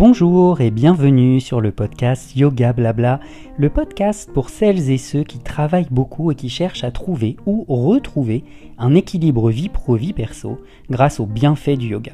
[0.00, 3.20] Bonjour et bienvenue sur le podcast Yoga Blabla,
[3.58, 7.66] le podcast pour celles et ceux qui travaillent beaucoup et qui cherchent à trouver ou
[7.68, 8.42] retrouver
[8.78, 10.58] un équilibre vie pro-vie perso
[10.88, 12.12] grâce aux bienfaits du yoga.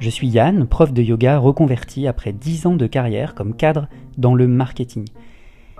[0.00, 3.88] Je suis Yann, prof de yoga reconverti après 10 ans de carrière comme cadre
[4.18, 5.06] dans le marketing.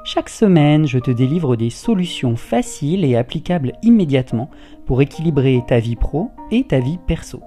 [0.02, 4.48] Chaque semaine, je te délivre des solutions faciles et applicables immédiatement
[4.86, 7.42] pour équilibrer ta vie pro et ta vie perso.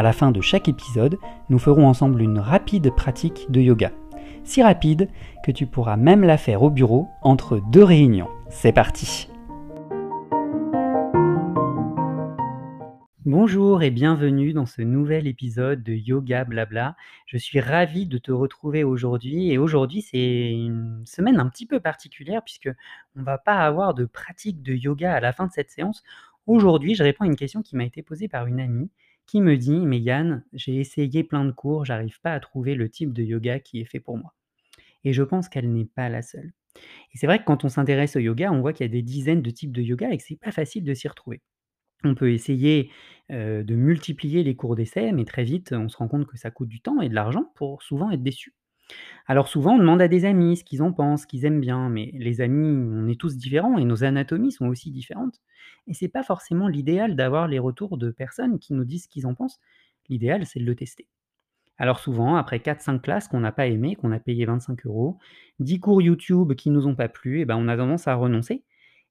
[0.00, 1.18] À la fin de chaque épisode,
[1.50, 3.92] nous ferons ensemble une rapide pratique de yoga.
[4.44, 5.10] Si rapide
[5.44, 8.30] que tu pourras même la faire au bureau entre deux réunions.
[8.48, 9.28] C'est parti
[13.26, 16.96] Bonjour et bienvenue dans ce nouvel épisode de Yoga Blabla.
[17.26, 21.78] Je suis ravi de te retrouver aujourd'hui et aujourd'hui c'est une semaine un petit peu
[21.78, 22.70] particulière puisque
[23.16, 26.02] on va pas avoir de pratique de yoga à la fin de cette séance.
[26.46, 28.88] Aujourd'hui, je réponds à une question qui m'a été posée par une amie
[29.30, 32.88] qui me dit Mais Yann, j'ai essayé plein de cours, j'arrive pas à trouver le
[32.88, 34.34] type de yoga qui est fait pour moi.
[35.04, 36.52] Et je pense qu'elle n'est pas la seule.
[37.14, 39.02] Et c'est vrai que quand on s'intéresse au yoga, on voit qu'il y a des
[39.02, 41.42] dizaines de types de yoga et que c'est pas facile de s'y retrouver.
[42.04, 42.90] On peut essayer
[43.30, 46.68] de multiplier les cours d'essai, mais très vite, on se rend compte que ça coûte
[46.68, 48.54] du temps et de l'argent pour souvent être déçu.
[49.26, 51.88] Alors souvent, on demande à des amis ce qu'ils en pensent, ce qu'ils aiment bien,
[51.88, 55.40] mais les amis, on est tous différents et nos anatomies sont aussi différentes.
[55.86, 59.26] Et c'est pas forcément l'idéal d'avoir les retours de personnes qui nous disent ce qu'ils
[59.26, 59.60] en pensent.
[60.08, 61.06] L'idéal, c'est de le tester.
[61.78, 65.18] Alors souvent, après 4-5 classes qu'on n'a pas aimées, qu'on a payé 25 euros,
[65.60, 68.14] 10 cours YouTube qui nous ont pas plu, et eh ben on a tendance à
[68.16, 68.64] renoncer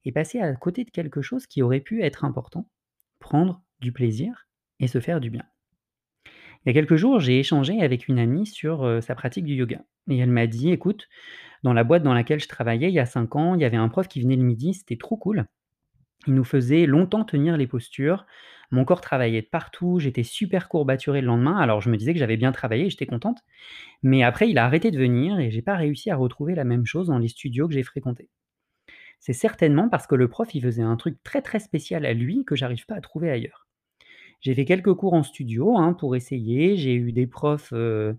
[0.06, 2.68] et passer à côté de quelque chose qui aurait pu être important,
[3.20, 4.48] prendre du plaisir
[4.80, 5.46] et se faire du bien.
[6.66, 9.54] Il y a quelques jours, j'ai échangé avec une amie sur euh, sa pratique du
[9.54, 9.82] yoga.
[10.10, 11.08] Et elle m'a dit, écoute,
[11.64, 13.78] dans la boîte dans laquelle je travaillais il y a 5 ans, il y avait
[13.78, 15.46] un prof qui venait le midi, c'était trop cool.
[16.28, 18.26] Il nous faisait longtemps tenir les postures.
[18.72, 22.20] Mon corps travaillait de partout, j'étais super courbaturé le lendemain, alors je me disais que
[22.20, 23.40] j'avais bien travaillé, j'étais contente.
[24.04, 26.86] Mais après, il a arrêté de venir et j'ai pas réussi à retrouver la même
[26.86, 28.30] chose dans les studios que j'ai fréquentés.
[29.20, 32.46] C'est certainement parce que le prof, il faisait un truc très très spécial à lui
[32.46, 33.69] que j'arrive pas à trouver ailleurs.
[34.42, 36.78] J'ai fait quelques cours en studio hein, pour essayer.
[36.78, 38.14] J'ai eu des profs euh,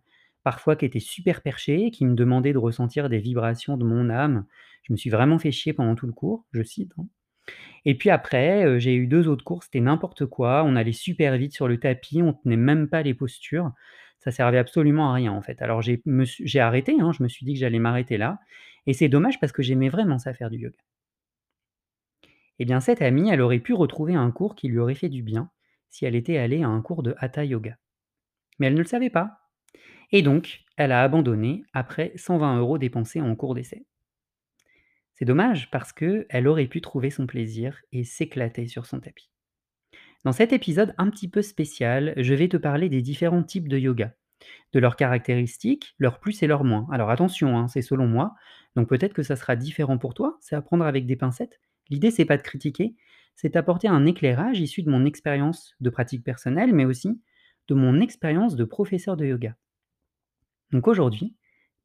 [0.44, 4.46] parfois qui étaient super perchés, qui me demandaient de ressentir des vibrations de mon âme.
[4.82, 6.92] Je me suis vraiment fait chier pendant tout le cours, je cite.
[6.98, 7.06] Hein.
[7.84, 10.62] Et puis après, euh, j'ai eu deux autres cours, c'était n'importe quoi.
[10.64, 13.72] On allait super vite sur le tapis, on tenait même pas les postures.
[14.18, 15.62] Ça servait absolument à rien en fait.
[15.62, 18.38] Alors j'ai arrêté, hein, je me suis dit que j'allais m'arrêter là.
[18.86, 20.76] Et c'est dommage parce que j'aimais vraiment ça faire du yoga.
[22.58, 25.22] Eh bien, cette amie, elle aurait pu retrouver un cours qui lui aurait fait du
[25.22, 25.50] bien
[25.90, 27.76] si elle était allée à un cours de Hatha Yoga.
[28.58, 29.40] Mais elle ne le savait pas.
[30.12, 33.84] Et donc, elle a abandonné après 120 euros dépensés en cours d'essai.
[35.14, 39.30] C'est dommage parce qu'elle aurait pu trouver son plaisir et s'éclater sur son tapis.
[40.24, 43.78] Dans cet épisode un petit peu spécial, je vais te parler des différents types de
[43.78, 44.14] yoga,
[44.72, 46.86] de leurs caractéristiques, leurs plus et leurs moins.
[46.92, 48.34] Alors attention, hein, c'est selon moi,
[48.76, 51.60] donc peut-être que ça sera différent pour toi, c'est à prendre avec des pincettes.
[51.88, 52.94] L'idée c'est pas de critiquer,
[53.34, 57.20] c'est apporter un éclairage issu de mon expérience de pratique personnelle, mais aussi
[57.68, 59.56] de mon expérience de professeur de yoga.
[60.72, 61.36] Donc aujourd'hui,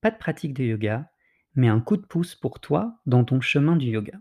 [0.02, 1.10] pas de pratique de yoga,
[1.56, 4.20] mais un coup de pouce pour toi dans ton chemin du yoga.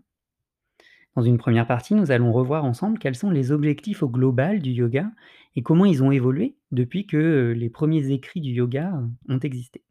[1.15, 4.71] Dans une première partie, nous allons revoir ensemble quels sont les objectifs au global du
[4.71, 5.11] yoga
[5.55, 9.83] et comment ils ont évolué depuis que euh, les premiers écrits du yoga ont existé.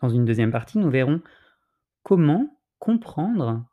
[0.00, 1.20] Dans une deuxième partie, nous verrons
[2.02, 3.66] comment comprendre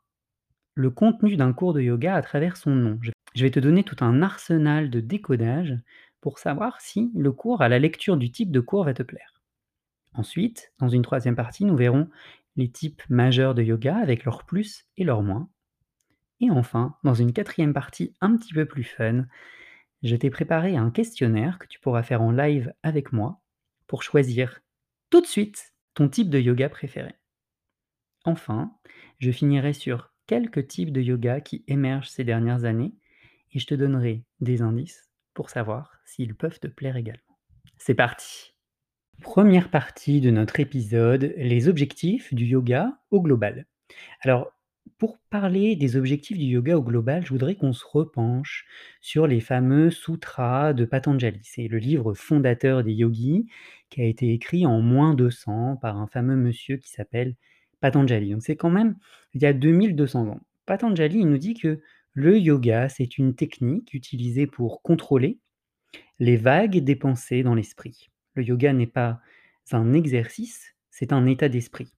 [0.74, 2.98] le contenu d'un cours de yoga à travers son nom.
[3.34, 5.78] Je vais te donner tout un arsenal de décodage
[6.20, 9.42] pour savoir si le cours à la lecture du type de cours va te plaire.
[10.14, 12.08] Ensuite, dans une troisième partie, nous verrons
[12.56, 15.48] les types majeurs de yoga avec leurs plus et leurs moins.
[16.40, 19.26] Et enfin, dans une quatrième partie un petit peu plus fun,
[20.02, 23.40] je t'ai préparé un questionnaire que tu pourras faire en live avec moi
[23.86, 24.60] pour choisir
[25.10, 27.14] tout de suite ton type de yoga préféré.
[28.24, 28.76] Enfin,
[29.18, 32.94] je finirai sur quelques types de yoga qui émergent ces dernières années
[33.52, 37.38] et je te donnerai des indices pour savoir s'ils peuvent te plaire également.
[37.76, 38.54] C'est parti
[39.22, 43.66] Première partie de notre épisode, les objectifs du yoga au global.
[44.20, 44.52] Alors,
[44.98, 48.66] pour parler des objectifs du yoga au global, je voudrais qu'on se repenche
[49.00, 51.40] sur les fameux sutras de Patanjali.
[51.42, 53.46] C'est le livre fondateur des yogis
[53.88, 57.34] qui a été écrit en moins de 200 par un fameux monsieur qui s'appelle
[57.84, 58.30] Patanjali.
[58.30, 58.96] Donc c'est quand même
[59.34, 60.40] il y a 2200 ans.
[60.64, 61.82] Patanjali nous dit que
[62.14, 65.38] le yoga, c'est une technique utilisée pour contrôler
[66.18, 68.08] les vagues des pensées dans l'esprit.
[68.36, 69.20] Le yoga n'est pas
[69.70, 71.92] un exercice, c'est un état d'esprit.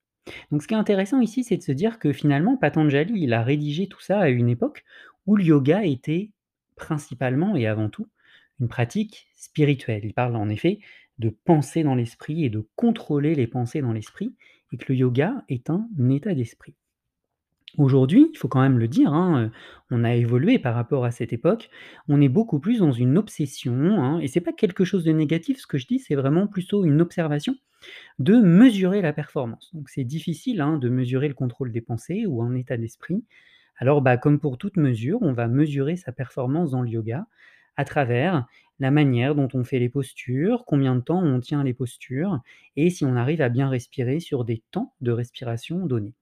[0.51, 3.45] Donc ce qui est intéressant ici, c'est de se dire que finalement, Patanjali, il a
[3.45, 4.83] rédigé tout ça à une époque
[5.27, 6.33] où le yoga était
[6.75, 8.09] principalement et avant tout
[8.59, 10.05] une pratique spirituelle.
[10.05, 10.81] Il parle en effet
[11.21, 14.35] de penser dans l'esprit et de contrôler les pensées dans l'esprit
[14.73, 16.75] et que le yoga est un état d'esprit.
[17.79, 19.51] Aujourd'hui, il faut quand même le dire, hein, heu,
[19.91, 21.69] on a évolué par rapport à cette époque.
[22.09, 25.59] On est beaucoup plus dans une obsession, hein et c'est pas quelque chose de négatif
[25.61, 27.55] ce que je dis, c'est vraiment plutôt une observation,
[28.21, 29.71] de mesurer la performance.
[29.75, 33.25] Donc c'est difficile, hein, de mesurer le contrôle des pensées ou un état d'esprit.
[33.79, 37.27] Alors, bah, comme pour toute mesure, on va mesurer sa performance dans le yoga
[37.77, 38.47] à travers
[38.79, 42.41] la manière dont on fait les postures, combien de temps on tient les postures
[42.77, 46.15] et si on arrive à bien respirer sur des temps de respiration donnés.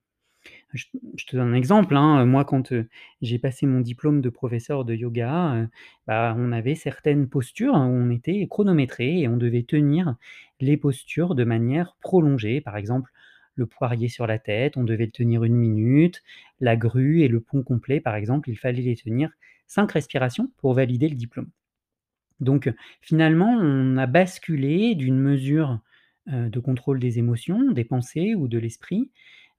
[0.73, 2.87] Je te donne un exemple, hein, moi quand, heu,
[3.21, 5.67] j'ai passé mon diplôme de professeur de yoga, heu,
[6.07, 10.15] bah, on avait certaines postures hein, où on était chronométré et on devait tenir
[10.59, 12.61] les postures de manière prolongée.
[12.61, 13.11] Par exemple,
[13.55, 16.21] le poirier sur la tête, on devait le tenir une minute,
[16.59, 19.31] la grue et le pont complet, par exemple, il fallait les tenir
[19.67, 21.49] 5 respirations pour valider le diplôme.
[22.39, 22.71] Donc,
[23.01, 25.79] finalement, on a basculé d'une mesure,
[26.31, 29.09] heu, de contrôle des émotions, des pensées ou de l'esprit,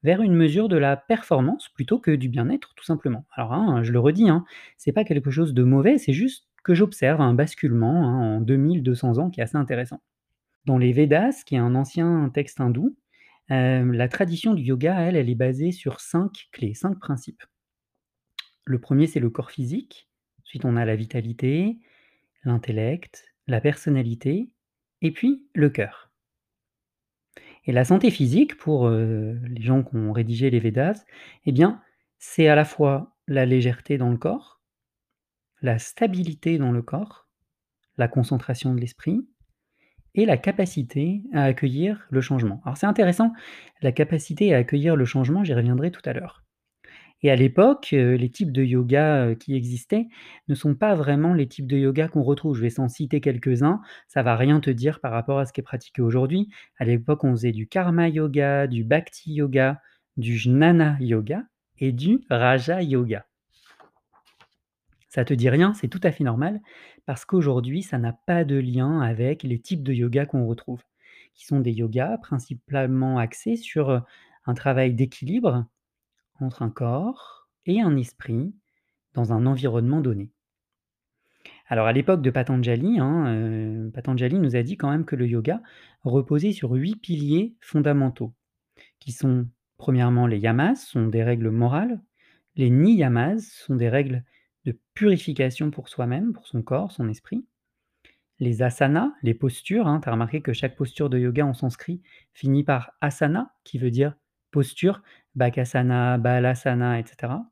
[0.03, 3.27] vers une mesure de la performance plutôt que du bien-être, tout simplement.
[3.33, 4.45] Alors, hein, je le redis, hein,
[4.77, 9.19] c'est pas quelque chose de mauvais, c'est juste que j'observe un basculement, hein, en 2200
[9.19, 10.03] ans qui est assez intéressant.
[10.67, 12.97] Dans les Védas, qui est un ancien texte hindou,
[13.51, 17.43] hem, la tradition du yoga, elle, elle est basée sur 5 clés, 5 principes.
[18.67, 20.11] Le premier, c'est le corps physique,
[20.43, 21.79] ensuite on a la vitalité,
[22.43, 24.51] l'intellect, la personnalité
[25.03, 26.11] et puis le cœur.
[27.65, 31.05] Et la santé physique pour, heu, les gens qui ont rédigé les Védas,
[31.45, 31.81] eh bien,
[32.19, 34.61] c'est à la fois la légèreté dans le corps,
[35.63, 37.29] la stabilité dans le corps,
[37.99, 39.29] la concentration de l'esprit
[40.17, 42.61] et la capacité à accueillir le changement.
[42.65, 43.33] Alors c'est intéressant,
[43.81, 46.46] la capacité à accueillir le changement, j'y reviendrai tout à l'heure.
[47.23, 50.07] Et à l'époque, heu, les types de yoga, heu, qui existaient
[50.49, 52.57] ne sont pas vraiment les types de yoga qu'on retrouve.
[52.57, 55.61] Je vais t'en citer quelques-uns, ça va rien te dire par rapport à ce qui
[55.61, 56.49] est pratiqué aujourd'hui.
[56.79, 59.81] À l'époque, on faisait du karma yoga, du bhakti yoga,
[60.17, 61.45] du jnana yoga
[61.79, 63.27] et du raja yoga.
[65.09, 65.73] Ça te dit rien?
[65.73, 66.61] C'est tout à fait normal
[67.07, 70.83] parce qu'aujourd'hui, ça n'a pas de lien avec les types de yoga qu'on retrouve,
[71.35, 74.03] qui sont des yogas principalement axés sur, heu,
[74.47, 75.67] un travail d'équilibre
[76.41, 78.55] entre un corps et un esprit
[79.15, 80.31] dans un environnement donné.
[81.69, 85.27] Alors à l'époque de Patanjali, hein, heu, Patanjali nous a dit quand même que le
[85.27, 85.61] yoga
[86.05, 88.33] reposait sur 8 piliers fondamentaux,
[89.01, 92.01] qui sont premièrement les yamas, sont des règles morales,
[92.55, 94.25] les niyamas sont des règles
[94.65, 97.45] de purification pour soi-même, pour son corps, son esprit.
[98.39, 102.03] Les asanas, les postures, hein, tu as remarqué que chaque posture de yoga en sanskrit
[102.33, 104.15] finit par asana, qui veut dire
[104.51, 105.03] posture,
[105.37, 107.47] bakasana, balasana, et cetera.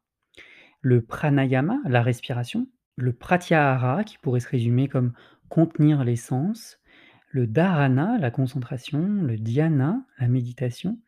[0.80, 2.66] Le pranayama, la respiration,
[2.96, 5.12] le pratyahara, qui pourrait se résumer comme
[5.48, 6.80] contenir les sens,
[7.30, 10.98] le dharana, la concentration, le dhyana, la méditation,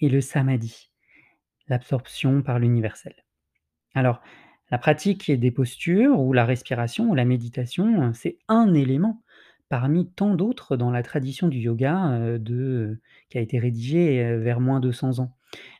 [0.00, 0.90] et le samadhi,
[1.68, 3.14] l'absorption par l'universel.
[3.94, 4.20] Alors,
[4.70, 9.22] la pratique des postures ou la respiration ou la méditation, c'est un élément
[9.68, 12.18] parmi tant d'autres dans la tradition du yoga,
[13.30, 15.36] qui a été rédigée, vers moins de 100 ans.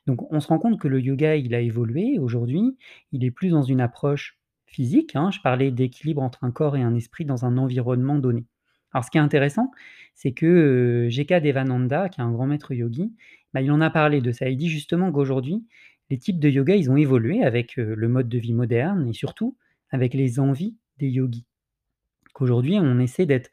[0.07, 2.19] Donc on se rend compte que le yoga, il a évolué.
[2.19, 2.77] Aujourd'hui,
[3.13, 5.31] il est plus dans une approche physique, hein.
[5.31, 8.45] Je parlais d'équilibre entre un corps et un esprit dans un environnement donné.
[8.93, 9.71] Alors ce qui est intéressant,
[10.15, 11.41] c'est que, heu, J.K.
[11.43, 13.13] Devananda, qui est un grand maître yogi,
[13.53, 14.49] bah, il en a parlé de ça.
[14.49, 15.65] Il dit justement qu'aujourd'hui,
[16.11, 19.57] les types de yoga, ils ont évolué avec, le mode de vie moderne et surtout
[19.91, 21.47] avec les envies des yogis.
[22.35, 23.51] Qu'aujourd'hui, on essaie d'être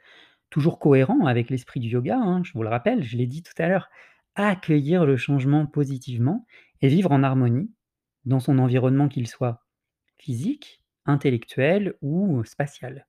[0.52, 3.54] toujours cohérent avec l'esprit du yoga, hein, je vous le rappelle, je l'ai dit tout
[3.58, 3.90] à l'heure,
[4.36, 6.46] accueillir le changement positivement
[6.82, 7.72] et vivre en harmonie
[8.26, 9.66] dans son environnement, qu'il soit
[10.20, 13.08] physique, intellectuel ou spatial.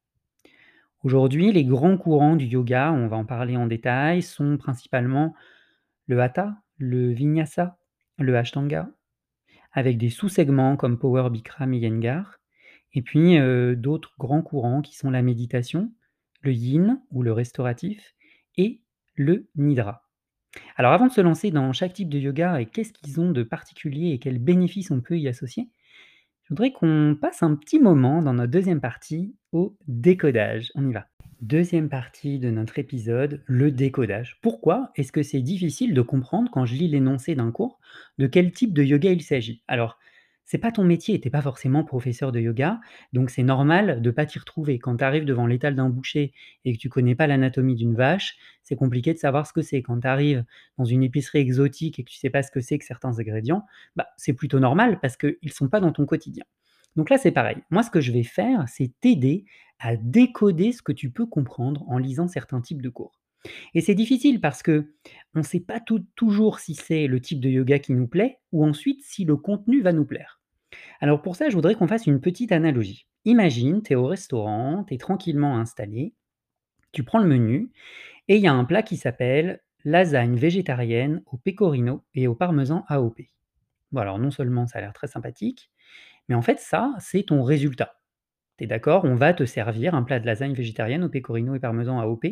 [1.02, 5.34] Aujourd'hui, les grands courants du yoga, on va en parler en détail, sont principalement
[6.06, 7.76] le hatha, le vinyasa,
[8.18, 8.88] le ashtanga,
[9.72, 12.38] avec des sous-segments comme Power, Bikram, Iyengar,
[12.94, 15.92] et puis, heu, d'autres grands courants qui sont la méditation,
[16.42, 18.14] le yin ou le restauratif
[18.56, 18.80] et
[19.14, 20.08] le nidra.
[20.76, 23.42] Alors avant de se lancer dans chaque type de yoga et qu'est-ce qu'ils ont de
[23.42, 25.70] particulier et quels bénéfices on peut y associer,
[26.44, 30.70] je voudrais qu'on passe un petit moment dans notre deuxième partie au décodage.
[30.74, 31.06] On y va.
[31.40, 34.38] Deuxième partie de notre épisode, le décodage.
[34.42, 37.80] Pourquoi est-ce que c'est difficile de comprendre quand je lis l'énoncé d'un cours,
[38.18, 39.62] de quel type de yoga il s'agit?
[39.66, 39.98] Alors,
[40.44, 42.80] c'est pas ton métier, tu es pas forcément professeur de yoga,
[43.12, 44.78] donc c'est normal de pas t'y retrouver.
[44.78, 46.32] Quand tu arrives devant l'étal d'un boucher
[46.64, 49.82] et que tu connais pas l'anatomie d'une vache, c'est compliqué de savoir ce que c'est.
[49.82, 50.44] Quand tu arrives
[50.78, 53.64] dans une épicerie exotique et que tu sais pas ce que c'est que certains ingrédients,
[53.96, 56.44] bah, c'est plutôt normal parce qu'ils sont pas dans ton quotidien.
[56.96, 57.56] Donc là, c'est pareil.
[57.70, 59.46] Moi, ce que je vais faire, c'est t'aider
[59.78, 63.21] à décoder ce que tu peux comprendre en lisant certains types de cours.
[63.74, 64.92] Et c'est difficile parce que
[65.34, 65.80] on ne sait pas
[66.14, 69.82] toujours si c'est le type de yoga qui nous plaît ou ensuite si le contenu
[69.82, 70.40] va nous plaire.
[71.00, 73.06] Alors pour ça, je voudrais qu'on fasse une petite analogie.
[73.24, 76.14] Imagine, tu es au restaurant, tu es tranquillement installé,
[76.92, 77.70] tu prends le menu
[78.28, 82.84] et il y a un plat qui s'appelle lasagne végétarienne au pecorino et au parmesan
[82.88, 83.22] AOP.
[83.90, 85.70] Bon alors non seulement ça a l'air très sympathique,
[86.28, 88.00] mais en fait ça, c'est ton résultat.
[88.58, 89.04] Tu es d'accord?
[89.04, 92.26] On va te servir un plat de lasagne végétarienne au pecorino et parmesan AOP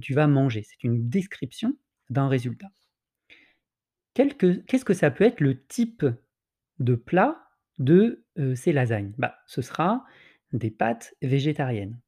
[0.00, 0.62] tu vas manger.
[0.62, 1.76] C'est une description
[2.10, 2.70] d'un résultat.
[4.14, 6.06] Qu'est-ce que ça peut être le type
[6.78, 7.48] de plat
[7.78, 9.12] de, heu, ces lasagnes?
[9.18, 10.04] Bah, ce sera
[10.52, 12.00] des pâtes végétariennes.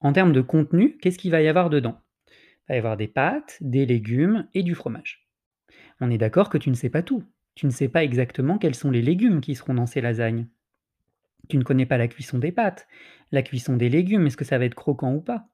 [0.00, 2.00] En termes de contenu, qu'est-ce qu'il va y avoir dedans?
[2.28, 5.28] Il va y avoir des pâtes, des légumes et du fromage.
[6.00, 7.22] On est d'accord que tu ne sais pas tout.
[7.54, 10.48] Tu ne sais pas exactement quels sont les légumes qui seront dans ces lasagnes.
[11.50, 12.88] Tu ne connais pas la cuisson des pâtes,
[13.30, 15.49] la cuisson des légumes, est-ce que ça va être croquant ou pas?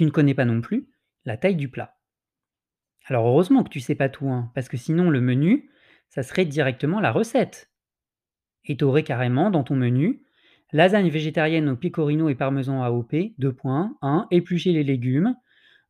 [0.00, 0.88] Tu ne connais pas non plus
[1.26, 1.98] la taille du plat.
[3.04, 5.68] Alors heureusement que tu sais pas tout, hein, parce que sinon le menu,
[6.08, 7.70] ça serait directement la recette.
[8.64, 10.22] Et tu aurais carrément dans ton menu
[10.72, 15.36] lasagne végétarienne au pecorino et parmesan AOP, 2 points, 1, éplucher les légumes,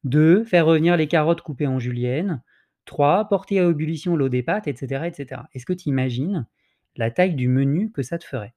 [0.02, 2.43] 2, faire revenir les carottes coupées en julienne,
[2.87, 5.49] 3, porter à ébullition l'eau des pâtes, et cetera, et cetera.
[5.55, 6.49] Est-ce que tu imagines
[6.97, 8.55] la taille du menu que ça te ferait?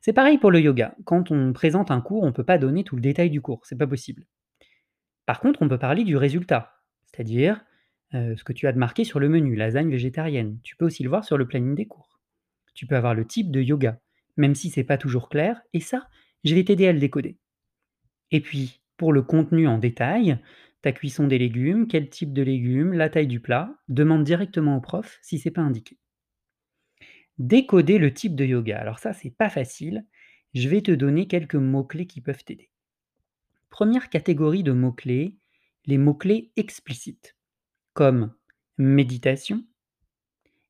[0.00, 0.94] C'est pareil pour le yoga.
[1.04, 3.60] Quand on présente un cours, on ne peut pas donner tout le détail du cours,
[3.66, 4.24] c'est pas possible.
[5.30, 7.64] Par contre, on peut parler du résultat, c'est-à-dire,
[8.14, 10.58] heu, ce que tu as de marqué sur le menu, lasagne végétarienne.
[10.64, 12.18] Tu peux aussi le voir sur le planning des cours.
[12.74, 14.00] Tu peux avoir le type de yoga,
[14.36, 16.08] même si c'est pas toujours clair et ça,
[16.42, 17.38] je vais t'aider à le décoder.
[18.32, 20.36] Et puis, pour le contenu en détail,
[20.82, 24.80] ta cuisson des légumes, quel type de légumes, la taille du plat, demande directement au
[24.80, 25.96] prof si c'est pas indiqué.
[27.38, 28.80] Décoder le type de yoga.
[28.80, 30.04] Alors ça, c'est pas facile.
[30.54, 32.69] Je vais te donner quelques mots-clés qui peuvent t'aider.
[33.70, 35.36] Première catégorie de mots-clés,
[35.86, 37.36] les mots-clés explicites,
[37.94, 38.34] comme
[38.76, 39.64] méditation,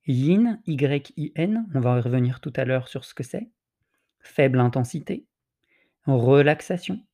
[0.07, 3.51] yin, Y-I-N, on va y revenir tout à l'heure sur ce que c'est,
[4.21, 5.27] faible intensité,
[6.07, 7.05] relaxation,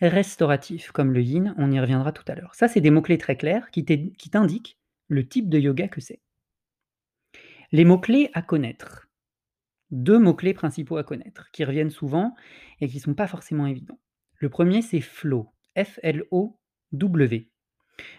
[0.00, 2.54] restauratif, comme le yin, on y reviendra tout à l'heure.
[2.54, 6.20] Ça, c'est des mots-clés très clairs qui t'indiquent le type de yoga que c'est.
[7.72, 9.08] Les mots-clés à connaître.
[9.92, 12.34] Deux mots-clés principaux à connaître, qui reviennent souvent
[12.80, 13.98] et qui ne sont pas forcément évidents.
[14.46, 17.50] Le premier, c'est flow, F-L-O-W.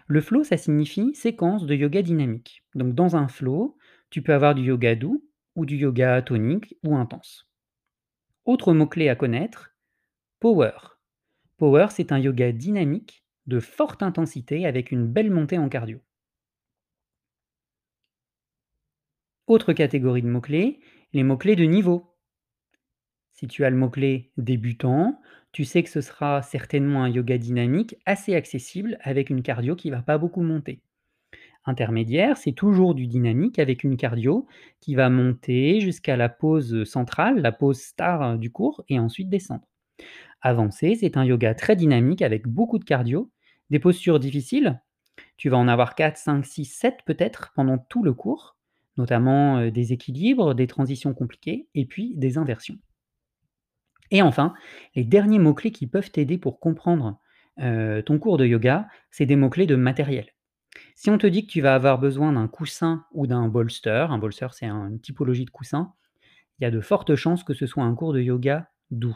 [0.08, 2.66] Le flow, ça signifie séquence de yoga dynamique.
[2.76, 3.78] Donc dans un flow,
[4.10, 7.50] tu peux avoir du yoga doux ou du yoga tonique ou intense.
[8.44, 9.74] Autre mot-clé à connaître,
[10.42, 10.74] power.
[11.56, 16.02] Power, c'est un yoga dynamique de forte intensité avec une belle montée en cardio.
[19.48, 20.82] Autre catégorie de mots-clés,
[21.14, 22.18] les mots-clés de niveau.
[23.32, 25.22] Si tu as le mot-clé débutant,
[25.58, 29.90] tu sais que ce sera certainement un yoga dynamique assez accessible avec une cardio qui
[29.90, 30.82] va pas beaucoup monter.
[31.66, 34.46] Intermédiaire, c'est toujours du dynamique avec une cardio
[34.82, 39.68] qui va monter jusqu'à la pause centrale, la pause star du cours, et ensuite descendre.
[40.42, 43.32] Avancé, c'est un yoga très dynamique avec beaucoup de cardio,
[43.72, 44.80] des postures difficiles.
[45.38, 48.58] Tu vas en avoir 4, 5, 6, 7 peut-être pendant tout le cours,
[48.96, 52.78] notamment euh, des équilibres, des transitions compliquées et puis des inversions.
[54.12, 54.54] Et enfin,
[54.96, 57.20] les derniers mots-clés qui peuvent t'aider pour comprendre
[57.60, 60.28] euh, ton cours de yoga, c'est des mots-clés de matériel.
[60.96, 64.18] Si on te dit que tu vas avoir besoin d'un coussin ou d'un bolster, un
[64.18, 65.94] bolster c'est un- une typologie de coussin,
[66.60, 69.16] il y a de fortes chances que ce soit un cours de yoga doux.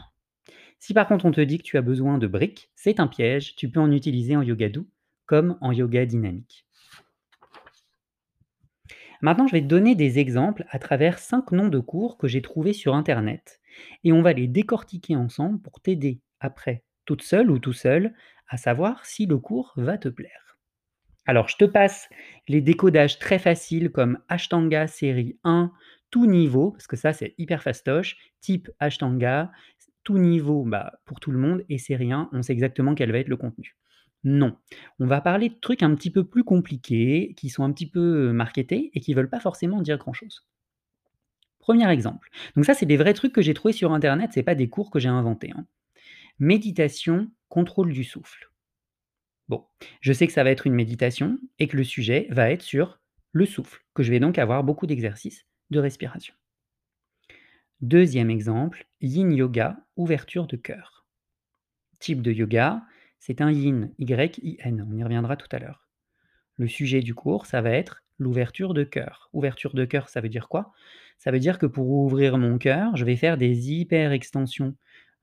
[0.78, 3.56] Si par contre on te dit que tu as besoin de briques, c'est un piège,
[3.56, 4.88] tu peux en utiliser en yoga doux
[5.26, 6.66] comme en yoga dynamique.
[9.22, 12.42] Maintenant, je vais te donner des exemples à travers 5 noms de cours que j'ai
[12.42, 13.60] trouvés sur internet
[14.04, 18.14] et on va les décortiquer ensemble pour t'aider après, toute seule ou tout seul,
[18.48, 20.58] à savoir si le cours va te plaire.
[21.24, 22.08] Alors, je te passe
[22.48, 25.72] les décodages très faciles comme Ashtanga série 1,
[26.10, 29.52] tout niveau, parce que ça, c'est hyper fastoche, type Ashtanga,
[30.02, 33.18] tout niveau bah, pour tout le monde, et série 1, on sait exactement quel va
[33.18, 33.76] être le contenu.
[34.24, 34.56] Non,
[34.98, 38.32] on va parler de trucs un petit peu plus compliqués, qui sont un petit peu
[38.32, 40.46] marketés et qui veulent pas forcément dire grand-chose.
[41.62, 42.28] Premier exemple.
[42.56, 44.90] Donc ça, c'est des vrais trucs que j'ai trouvés sur Internet, c'est pas des cours
[44.90, 45.52] que j'ai inventés.
[45.56, 45.64] hein.
[46.40, 48.50] Méditation, contrôle du souffle.
[49.48, 49.64] Bon,
[50.00, 52.98] je sais que ça va être une méditation et que le sujet va être sur
[53.30, 56.34] le souffle, que je vais donc avoir beaucoup d'exercices de respiration.
[57.80, 61.06] Deuxième exemple, yin yoga, ouverture de cœur.
[62.00, 62.82] Type de yoga,
[63.20, 65.86] c'est un yin, Y-I-N, on y reviendra tout à l'heure.
[66.56, 69.28] Le sujet du cours, ça va être l'ouverture de cœur.
[69.32, 70.72] Ouverture de cœur, ça veut dire quoi?
[71.18, 74.74] Ça veut dire que pour ouvrir mon cœur, je vais faire des hyper-extensions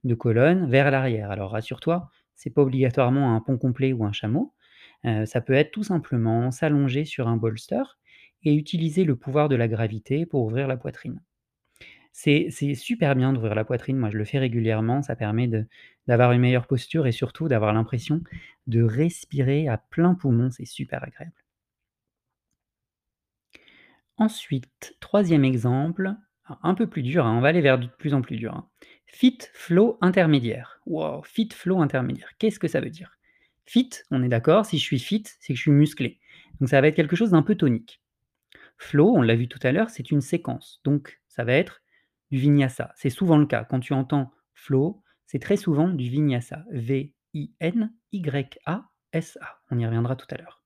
[0.04, 1.32] de colonne vers l'arrière.
[1.32, 4.54] Alors rassure-toi, c'est pas obligatoirement un pont complet ou un chameau.
[5.06, 7.84] Heu, ça peut être tout simplement s'allonger sur un bolster
[8.44, 11.22] et utiliser le pouvoir de la gravité pour ouvrir la poitrine.
[12.12, 15.50] C'est super bien d'ouvrir la poitrine, moi je le fais régulièrement, ça permet
[16.08, 18.22] d'avoir une meilleure posture et surtout d'avoir l'impression
[18.68, 21.39] de respirer à plein poumon, c'est super agréable.
[24.20, 26.14] Ensuite, troisième exemple,
[26.62, 28.70] un peu plus dur, hein, on va aller vers de plus en plus dur, hein.
[29.08, 30.80] Fit flow intermédiaire.
[30.86, 33.18] Wow, fit flow intermédiaire, qu'est-ce que ça veut dire?
[33.66, 36.20] Fit, on est d'accord, si je suis fit, c'est que je suis musclé.
[36.60, 38.02] Donc ça va être quelque chose d'un peu tonique.
[38.78, 41.82] Flow, on l'a vu tout à l'heure, c'est une séquence, donc ça va être
[42.30, 42.92] du vinyasa.
[42.96, 43.64] C'est souvent le cas.
[43.64, 46.66] Quand tu entends flow, c'est très souvent du vinyasa.
[46.72, 47.20] V-I-N-Y-A-S-A.
[49.72, 50.59] On y reviendra tout à l'heure.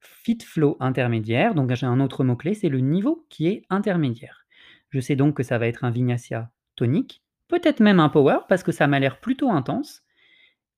[0.00, 4.46] Fit flow intermédiaire, donc j'ai un autre mot-clé, c'est le niveau qui est intermédiaire.
[4.88, 8.62] Je sais donc que ça va être un vinyasa tonique, peut-être même un power, parce
[8.62, 10.02] que ça m'a l'air plutôt intense.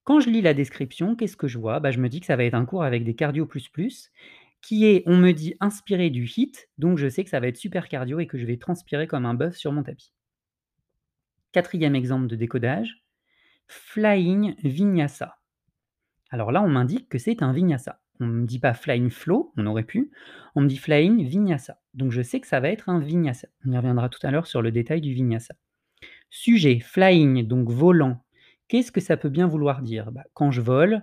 [0.05, 1.79] Quand je lis la description, qu'est-ce que je vois?
[1.79, 4.11] Bah, je me dis que ça va être un cours avec des cardio plus plus,
[4.61, 7.57] qui est, on me dit, inspiré du HIIT, donc je sais que ça va être
[7.57, 10.13] super cardio et que je vais transpirer comme un bœuf sur mon tapis.
[11.53, 13.05] Quatrième exemple de décodage,
[13.69, 15.39] Flying Vinyasa.
[16.31, 18.02] Alors là, on m'indique que c'est un Vinyasa.
[18.21, 20.11] On ne me dit pas Flying Flow, on aurait pu,
[20.55, 21.81] on me dit Flying Vinyasa.
[21.95, 23.49] Donc je sais que ça va être un Vinyasa.
[23.67, 25.55] On y reviendra tout à l'heure sur le détail du Vinyasa.
[26.31, 28.25] Sujet, flying, donc volant.
[28.69, 30.13] Qu'est-ce que ça peut bien vouloir dire?
[30.13, 31.03] Bah, quand je vole,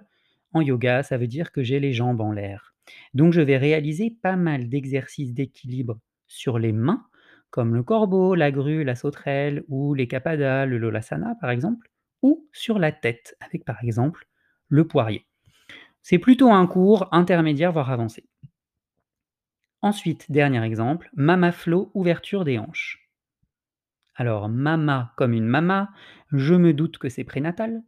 [0.53, 2.73] en yoga, ça veut dire que j'ai les jambes en l'air.
[3.13, 7.05] Donc je vais réaliser pas mal d'exercices d'équilibre sur les mains,
[7.51, 11.91] comme le corbeau, la grue, la sauterelle ou les kapadas, le lolasana par exemple,
[12.23, 14.27] ou sur la tête avec par exemple
[14.67, 15.28] le poirier.
[16.01, 18.25] C'est plutôt un cours intermédiaire voire avancé.
[19.81, 23.09] Ensuite, dernier exemple, mama flow, ouverture des hanches.
[24.15, 25.89] Alors mama comme une mama,
[26.33, 27.81] je me doute que c'est prénatal.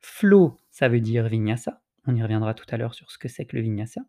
[0.00, 1.82] Flow, ça veut dire vinyasa.
[2.06, 4.00] On y reviendra tout à l'heure sur ce que c'est que le vinyasa.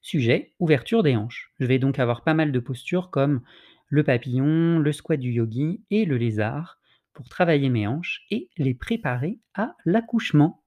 [0.00, 1.52] Sujet, ouverture des hanches.
[1.58, 3.42] Je vais donc avoir pas mal de postures comme
[3.88, 6.78] le papillon, le squat du yogi et le lézard
[7.12, 10.62] pour travailler mes hanches et les préparer à l'accouchement.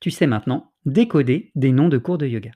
[0.00, 2.52] Tu sais maintenant décoder des noms de cours de yoga.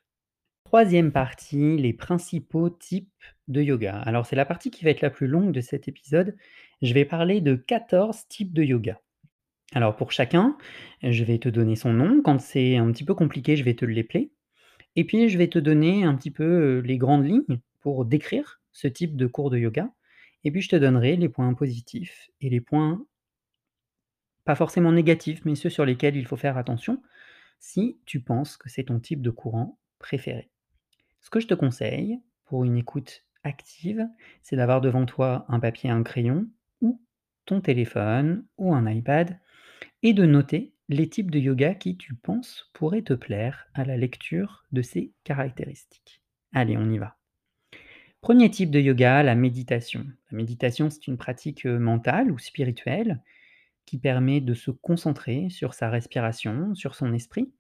[0.65, 3.13] Troisième partie, les principaux types
[3.49, 3.99] de yoga.
[3.99, 6.37] Alors c'est la partie qui va être la plus longue de cet épisode.
[6.81, 8.99] Je vais parler de 14 types de yoga.
[9.75, 10.57] Alors pour chacun,
[11.03, 12.23] je vais te donner son nom.
[12.23, 14.33] Quand c'est un petit peu compliqué, je vais te l'épeler.
[14.97, 18.89] Et puis je vais te donner un petit peu, les grandes lignes pour décrire ce
[18.89, 19.91] type de cours de yoga.
[20.45, 23.05] Et puis je te donnerai les points positifs et les points
[24.45, 27.03] pas forcément négatifs, mais ceux sur lesquels il faut faire attention
[27.65, 30.51] si tu penses que c'est ton type de courant préféré.
[31.23, 34.07] Ce que je te conseille pour une écoute active,
[34.43, 36.47] c'est d'avoir devant toi un papier un crayon
[36.83, 37.01] ou
[37.47, 39.41] ton téléphone ou un iPad
[40.03, 43.97] et de noter les types de yoga qui, tu penses, pourraient te plaire à la
[43.97, 46.21] lecture de ces caractéristiques.
[46.53, 47.17] Allez, on y va.
[48.21, 50.07] Premier type de yoga, la méditation.
[50.31, 53.23] La méditation, c'est une pratique mentale ou spirituelle
[53.87, 57.53] qui permet de se concentrer sur sa respiration, sur son esprit.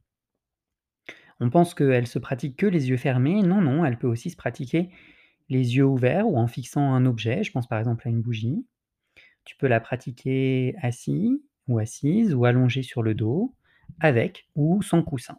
[1.40, 3.42] On pense qu'elle se pratique que les yeux fermés.
[3.42, 4.90] Non, non, elle peut aussi se pratiquer
[5.48, 7.44] les yeux ouverts ou en fixant un objet.
[7.44, 8.64] Je pense par exemple à une bougie.
[9.44, 13.54] Tu peux la pratiquer assis ou assise ou allongé sur le dos,
[14.00, 15.38] avec ou sans coussin.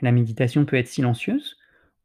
[0.00, 1.56] La méditation peut être silencieuse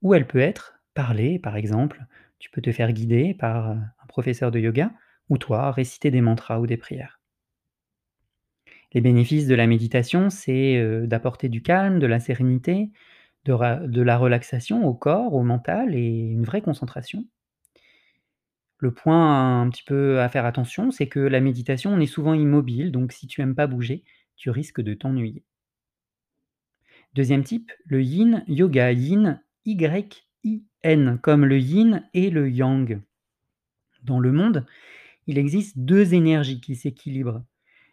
[0.01, 2.05] ou elle peut être parlée, par exemple.
[2.37, 4.91] Tu peux te faire guider par un professeur de yoga
[5.29, 7.18] ou toi réciter des mantras ou des prières.
[8.93, 12.89] Les bénéfices de la méditation, c'est d'apporter du calme, de la sérénité,
[13.45, 17.25] de, la relaxation au corps, au mental et une vraie concentration.
[18.77, 22.33] Le point un petit peu à faire attention, c'est que la méditation, on est souvent
[22.33, 24.03] immobile, donc si tu aimes pas bouger,
[24.37, 25.43] tu risques de t'ennuyer.
[27.13, 33.01] Deuxième type, le yin yoga, yin Y-I-N, comme le yin et le yang.
[34.03, 34.65] Dans le monde,
[35.27, 37.43] il existe deux énergies qui s'équilibrent.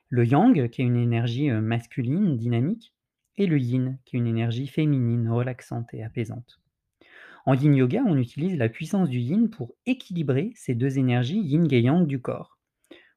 [0.09, 2.95] Le yang, qui est une énergie masculine, dynamique,
[3.37, 6.61] et le yin, qui est une énergie féminine, relaxante et apaisante.
[7.45, 11.67] En yin yoga, on utilise la puissance du yin pour équilibrer ces deux énergies yin
[11.71, 12.59] et yang du corps.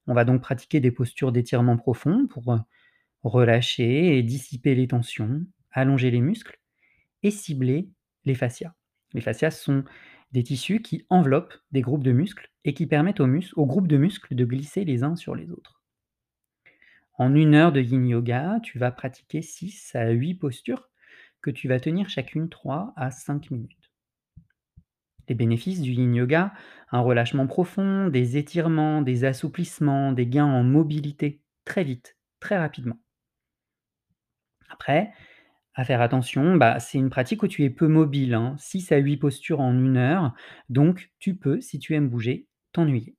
[0.08, 2.58] On va donc pratiquer des postures d'étirement profond pour
[3.24, 6.60] relâcher et dissiper les tensions, allonger les muscles
[7.24, 7.90] et cibler
[8.26, 8.74] les fascias.
[9.14, 9.84] Les fascias sont
[10.32, 13.98] des tissus qui enveloppent des groupes de muscles et qui permettent aux, aux groupes de
[13.98, 15.79] muscles de glisser les uns sur les autres.
[17.20, 20.90] En une heure de yin yoga, tu vas pratiquer 6 à 8 postures
[21.42, 23.92] que tu vas tenir chacune 3 à 5 minutes.
[25.28, 26.54] Les bénéfices du yin yoga,
[26.92, 32.98] un relâchement profond, des étirements, des assouplissements, des gains en mobilité très vite, très rapidement.
[34.70, 35.12] Après,
[35.74, 38.98] à faire attention, bah, c'est une pratique où tu es peu mobile, hein, 6 à
[38.98, 40.34] 8 postures en une heure,
[40.70, 43.18] donc tu peux, si tu aimes bouger, t'ennuyer.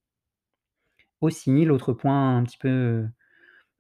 [1.21, 3.07] Aussi, l'autre point un petit peu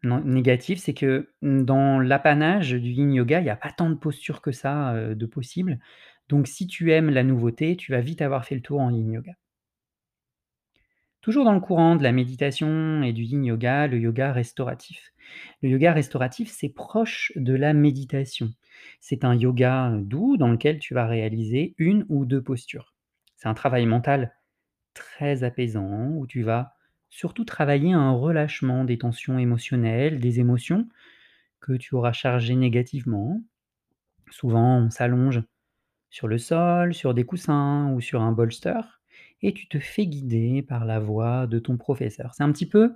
[0.02, 3.94] négatif, c'est que, mmh, dans l'apanage du yin yoga, il y a pas tant de
[3.94, 5.78] postures que ça, de possibles.
[6.28, 9.12] Donc si tu aimes la nouveauté, tu vas vite avoir fait le tour en yin
[9.12, 9.32] yoga.
[11.20, 15.12] Toujours dans le courant de la méditation et du yin yoga, le yoga restauratif.
[15.62, 18.54] Le yoga restauratif, c'est proche de la méditation.
[19.00, 22.94] C'est un yoga, doux dans lequel tu vas réaliser une ou 2 postures.
[23.36, 24.34] C'est un travail mental
[24.94, 26.74] très apaisant où tu vas
[27.10, 30.88] surtout travailler un relâchement des tensions émotionnelles, des émotions
[31.60, 33.42] que tu auras chargées négativement.
[34.30, 35.42] Souvent, on s'allonge
[36.10, 38.80] sur le sol, sur des coussins ou sur un bolster
[39.42, 42.34] et tu te fais guider par la voix de ton professeur.
[42.34, 42.94] C'est un petit peu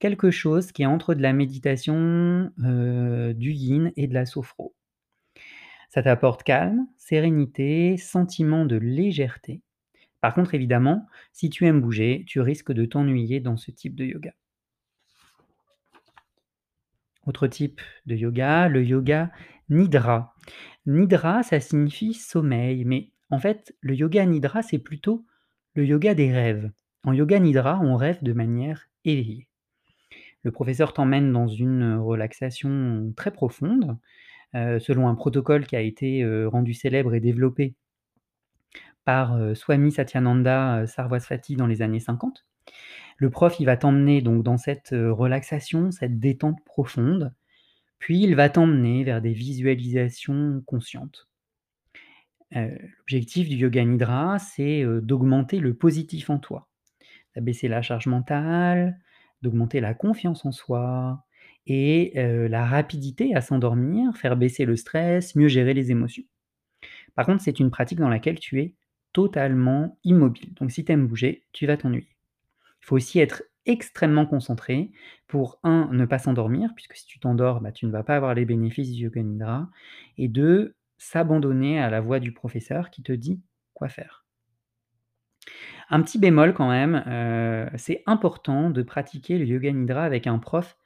[0.00, 4.74] quelque chose qui est entre de la méditation, heu, du yin et de la sophro.
[5.90, 9.62] Ça t'apporte calme, sérénité, sentiment de légèreté.
[10.26, 14.04] Par contre, évidemment, si tu aimes bouger, tu risques de t'ennuyer dans ce type de
[14.04, 14.34] yoga.
[17.26, 19.30] Autre type de yoga, le yoga
[19.68, 20.34] nidra.
[20.84, 25.24] Nidra, ça signifie sommeil, mais en fait, le yoga nidra, c'est plutôt
[25.74, 26.72] le yoga des rêves.
[27.04, 29.46] En yoga nidra, on rêve de manière éveillée.
[30.42, 33.96] Le professeur t'emmène dans une relaxation très profonde,
[34.56, 37.76] heu, selon un protocole qui a été, heu, rendu célèbre et développé
[39.06, 42.44] par, Swami Satyananda, heu, Sarvasvati dans les années 50.
[43.16, 47.32] Le prof, il va t'emmener donc dans cette, relaxation, cette détente profonde,
[47.98, 51.28] puis il va t'emmener vers des visualisations conscientes.
[52.54, 56.68] Heu, l'objectif du yoga nidra, c'est, d'augmenter le positif en toi,
[57.34, 58.98] d'abaisser la charge mentale,
[59.40, 61.24] d'augmenter la confiance en soi
[61.66, 66.24] et la rapidité à s'endormir, faire baisser le stress, mieux gérer les émotions.
[67.14, 68.74] Par contre, c'est une pratique dans laquelle tu es
[69.16, 70.52] totalement immobile.
[70.60, 72.14] Donc si tu aimes bouger, tu vas t'ennuyer.
[72.82, 74.90] Il faut aussi être extrêmement concentré
[75.26, 78.34] pour 1 ne pas s'endormir, puisque si tu t'endors, bah, tu ne vas pas avoir
[78.34, 79.70] les bénéfices du yoga nidra
[80.18, 83.40] et 2 s'abandonner à la voix du professeur qui te dit
[83.72, 84.26] quoi faire.
[85.88, 90.38] Un petit bémol quand même, heu, c'est important de pratiquer le yoga nidra avec un
[90.38, 90.76] prof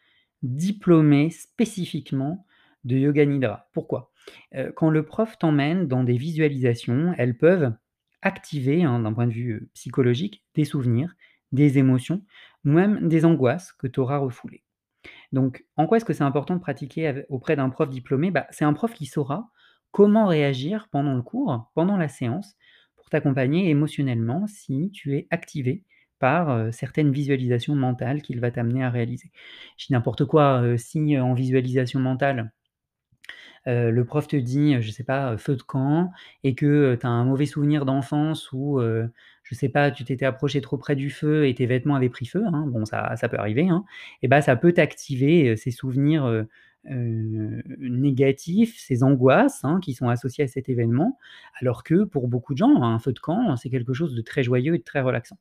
[0.45, 2.47] diplômé spécifiquement
[2.85, 3.69] de yoga nidra.
[3.73, 4.12] Pourquoi?
[4.55, 7.73] Heu, quand le prof t'emmène dans des visualisations, elles peuvent
[8.22, 11.14] activer, hein, d'un point de vue, psychologique, des souvenirs,
[11.52, 12.24] des émotions
[12.64, 14.62] ou même des angoisses que tu auras refoulées.
[15.33, 18.30] Donc en quoi est-ce que c'est important de pratiquer auprès d'un prof diplômé?
[18.30, 19.50] Bah, c'est un prof qui saura
[19.90, 22.56] comment réagir pendant le cours, pendant la séance,
[22.96, 25.85] pour t'accompagner émotionnellement si tu es activé
[26.18, 29.33] par, certaines visualisations mentales qu'il va t'amener à réaliser.
[29.78, 32.52] Je dis n'importe quoi, si en visualisation mentale
[33.66, 36.11] le prof te dit, je sais pas, feu de camp
[36.44, 39.09] et que, tu as un mauvais souvenir d'enfance où, heu,
[39.44, 42.27] je sais pas, tu t'étais approché trop près du feu et tes vêtements avaient pris
[42.27, 43.85] feu, hein, bon ça ça peut arriver, hein,
[44.23, 46.46] et bah, ça peut t'activer, ces souvenirs,
[47.79, 51.18] négatifs, ces angoisses, hein, qui sont associées à cet événement,
[51.61, 54.42] alors que pour beaucoup de gens, un feu de camp, c'est quelque chose de très
[54.42, 55.37] joyeux et de très relaxant.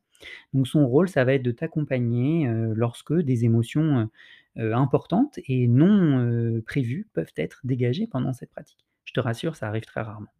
[0.54, 4.10] Donc son rôle, ça va être de t'accompagner, lorsque des émotions,
[4.56, 8.84] importantes et non, heu, prévues peuvent être dégagées pendant cette pratique.
[9.04, 10.30] Je te rassure, ça arrive très rarement.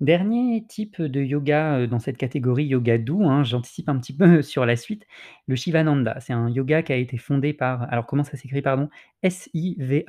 [0.00, 4.42] Dernier type de yoga, heu, dans cette catégorie yoga doux, hein, j'anticipe un petit peu
[4.42, 5.06] sur la suite,
[5.46, 6.18] le Shivananda.
[6.20, 8.88] C'est un yoga qui a été fondé par alors comment ça s'écrit pardon?
[9.22, 10.06] S-I-V-A-N-A-N-D-A,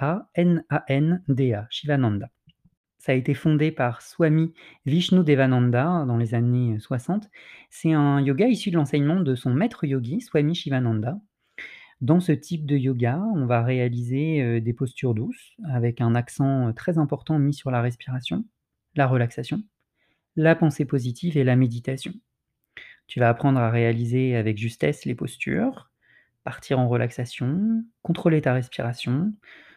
[1.70, 2.30] Shivananda.
[2.98, 4.54] Ça a été fondé par Swami
[4.86, 7.30] Vishnudevananda dans les années 60.
[7.70, 11.20] C'est un yoga issu de l'enseignement de son maître yogi, Swami Shivananda.
[12.04, 16.98] Dans ce type de yoga, on va réaliser, des postures douces avec un accent, très
[16.98, 18.44] important mis sur la respiration,
[18.96, 19.64] la relaxation,
[20.36, 22.12] la pensée positive et la méditation.
[23.08, 25.92] Tu vas apprendre à réaliser avec justesse les postures,
[26.44, 29.32] partir en relaxation, contrôler ta respiration.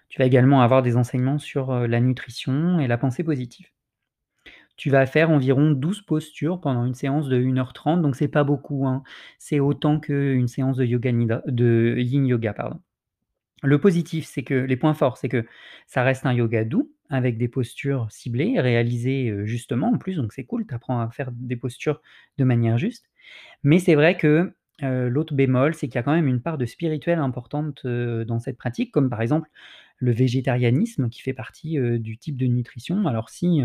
[0.08, 3.68] Tu vas également avoir des enseignements sur, la nutrition et la pensée positive.
[4.76, 8.28] Tu vas faire environ 12 postures pendant une séance de 1 heure 30, donc c'est
[8.28, 9.02] pas beaucoup, hein.
[9.38, 11.12] C'est autant qu'une séance de yoga
[11.46, 12.80] de yin yoga, pardon.
[13.62, 15.44] Le positif, c'est que les points forts, c'est que
[15.86, 20.32] ça reste un yoga doux avec des postures ciblées, réalisées, heu, justement en plus, donc
[20.32, 22.02] c'est cool, tu apprends à faire des postures
[22.38, 23.06] de manière juste.
[23.64, 26.58] Mais c'est vrai que Heu, l'autre bémol, c'est qu'il y a quand même une part
[26.58, 29.48] de spirituel importante, heu, dans cette pratique, comme par exemple
[29.98, 33.06] le végétarianisme qui fait partie, du type de nutrition.
[33.06, 33.62] Alors si,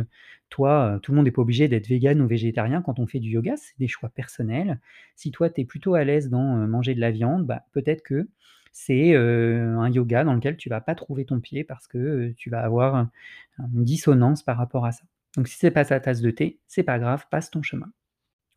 [0.50, 3.30] toi, tout le monde n'est pas obligé d'être végan ou végétarien quand on fait du
[3.30, 4.80] yoga, c'est des choix personnels.
[5.16, 8.30] Si toi, tu es plutôt à l'aise dans, manger de la viande, bah, peut-être que
[8.72, 12.62] c'est, un yoga dans lequel tu vas pas trouver ton pied parce que, tu vas
[12.62, 13.12] avoir, un
[13.74, 15.04] une dissonance par rapport à ça.
[15.36, 17.92] Donc si c'est pas ta tasse de thé, c'est pas grave, passe ton chemin.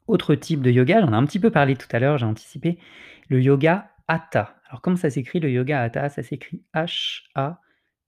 [0.06, 2.78] Autre type de yoga, j'en ai un petit peu parlé tout à l'heure, j'ai anticipé,
[3.28, 4.56] le yoga hatha.
[4.68, 6.08] Alors comment ça s'écrit le yoga hatha?
[6.08, 6.62] Ça s'écrit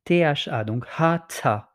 [0.07, 1.73] H-A-T-H-A, donc hatha.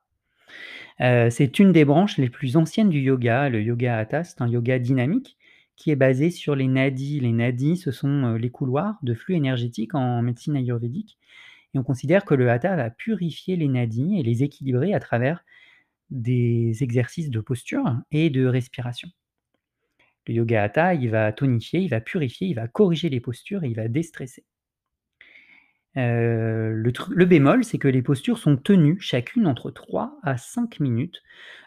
[1.01, 3.49] Heu, c'est une des branches les plus anciennes du yoga.
[3.49, 5.37] Le yoga hatha, c'est un yoga dynamique
[5.75, 7.19] qui est basé sur les nadis.
[7.19, 11.17] Les nadis, ce sont, heu, les couloirs de flux énergétiques en médecine ayurvédique
[11.73, 15.43] et on considère que le hatha va purifier les nadis et les équilibrer à travers
[16.09, 19.09] des exercices de posture et de respiration.
[20.27, 23.69] Le yoga hatha, il va tonifier, il va purifier, il va corriger les postures et
[23.69, 24.45] il va déstresser.
[25.97, 31.21] Heu, le bémol, c'est que les postures sont tenues chacune entre 3 à 5 minutes.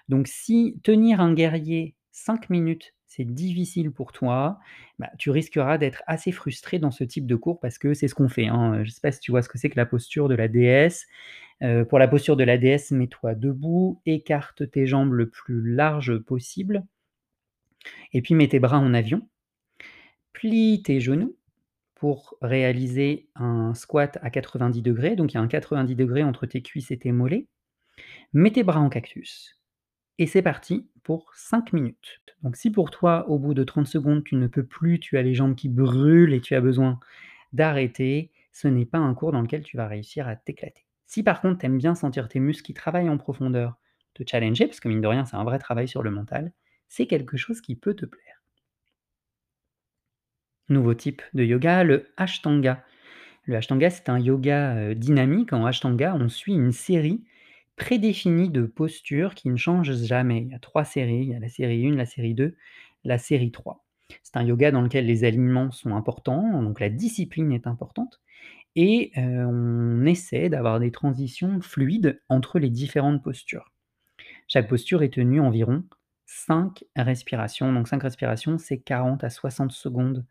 [0.09, 4.59] Donc si tenir un guerrier 5 minutes, c'est difficile pour toi,
[5.01, 8.15] bah, tu risqueras d'être assez frustré dans ce type de cours parce que c'est ce
[8.15, 8.85] qu'on fait, hein.
[8.85, 11.07] Je sais pas si tu vois ce que c'est que la posture de la déesse.
[11.63, 16.19] Heu, pour la posture de la déesse, mets-toi debout, écarte tes jambes le plus large
[16.21, 16.85] possible
[18.15, 19.29] et puis mets tes bras en avion.
[20.35, 21.35] Plie tes genoux
[22.05, 25.17] pour réaliser un squat à 90 degrés.
[25.17, 27.49] donc il y a un 90 degrés entre tes cuisses et tes mollets.
[28.35, 29.59] Mets tes bras en cactus
[30.19, 32.23] et c'est parti pour 5 minutes.
[32.43, 35.23] Donc si pour toi, au bout de 30 secondes, tu ne peux plus, tu as
[35.23, 37.01] les jambes qui brûlent et tu as besoin
[37.55, 40.85] d'arrêter, ce n'est pas un cours dans lequel tu vas réussir à t'éclater.
[41.07, 43.79] Si par contre, tu aimes bien sentir tes muscles qui travaillent en profondeur,
[44.13, 46.53] te challenger, parce que mine de rien, c'est un vrai travail sur le mental,
[46.87, 48.34] c'est quelque chose qui peut te plaire.
[50.69, 52.85] Nouveau type de yoga, le Ashtanga.
[53.45, 55.53] Le Ashtanga, c'est un yoga, heu, dynamique.
[55.53, 57.25] En Ashtanga, on suit une série
[57.77, 60.43] prédéfinie de postures qui ne changent jamais.
[60.43, 62.57] Il y a 3 séries, il y a la série 1, la série 2,
[63.05, 63.85] la série 3.
[64.23, 68.21] C'est un yoga dans lequel les alignements sont importants, donc la discipline est importante
[68.77, 73.73] et heu, on essaie d'avoir des transitions fluides entre les différentes postures.
[74.49, 75.85] Chaque posture est tenue environ
[76.27, 80.25] 5 respirations, donc 5 respirations, c'est 40 à 60 secondes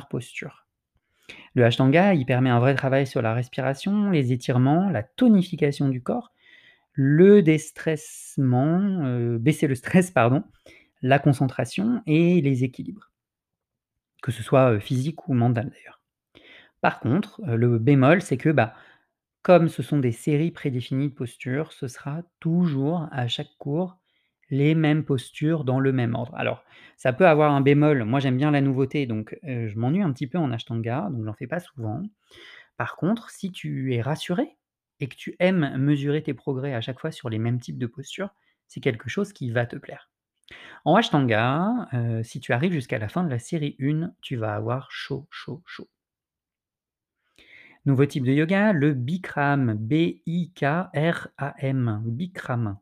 [0.00, 0.66] posture.
[1.54, 6.02] Le Ashtanga, il permet un vrai travail sur la respiration, les étirements, la tonification du
[6.02, 6.32] corps,
[6.94, 10.44] le déstressement, heu, baisser le stress pardon,
[11.02, 13.10] la concentration et les équilibres.
[14.22, 16.00] Que ce soit, heu, physique ou mental d'ailleurs.
[16.82, 18.74] Par contre, heu, le bémol, c'est que, bah,
[19.42, 23.98] comme ce sont des séries prédéfinies de postures, ce sera toujours à chaque cours
[24.52, 26.34] les mêmes postures dans le même ordre.
[26.36, 26.64] Alors,
[26.96, 30.12] ça peut avoir un bémol, moi j'aime bien la nouveauté donc heu, je m'ennuie un
[30.12, 32.02] petit peu en Ashtanga, donc j'en fais pas souvent.
[32.76, 34.56] Par contre, si tu es rassuré
[35.00, 37.86] et que tu aimes mesurer tes progrès à chaque fois sur les mêmes types de
[37.86, 38.30] postures,
[38.68, 40.10] c'est quelque chose qui va te plaire.
[40.84, 44.54] En Ashtanga, heu, si tu arrives jusqu'à la fin de la série 1, tu vas
[44.56, 45.88] avoir chaud, chaud, chaud.
[47.86, 50.42] Nouveau type de yoga, le Bikram, B-I-K-R-A-M,
[52.06, 52.78] Bikram.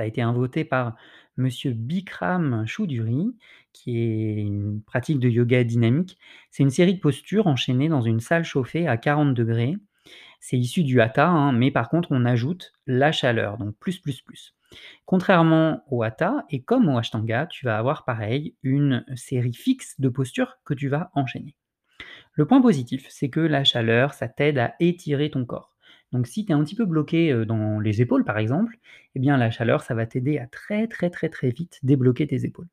[0.00, 0.96] Ça a été inventé par
[1.36, 3.36] monsieur Bikram Choudhury,
[3.74, 6.16] qui est une pratique de yoga dynamique.
[6.50, 9.76] C'est une série de postures enchaînées dans une salle chauffée à 40 degrés.
[10.40, 14.22] C'est issu du hatha, hein, mais par contre on ajoute la chaleur, donc plus, plus,
[14.22, 14.54] plus.
[15.04, 20.08] Contrairement au hatha et comme au ashtanga, tu vas avoir pareil une série fixe de
[20.08, 21.56] postures que tu vas enchaîner.
[22.32, 25.74] Le point positif, c'est que la chaleur, ça t'aide à étirer ton corps.
[26.12, 28.78] Donc si tu es un petit peu bloqué, dans les épaules par exemple,
[29.14, 32.44] eh bien la chaleur, ça va t'aider à très, très, très, très vite débloquer tes
[32.44, 32.68] épaules.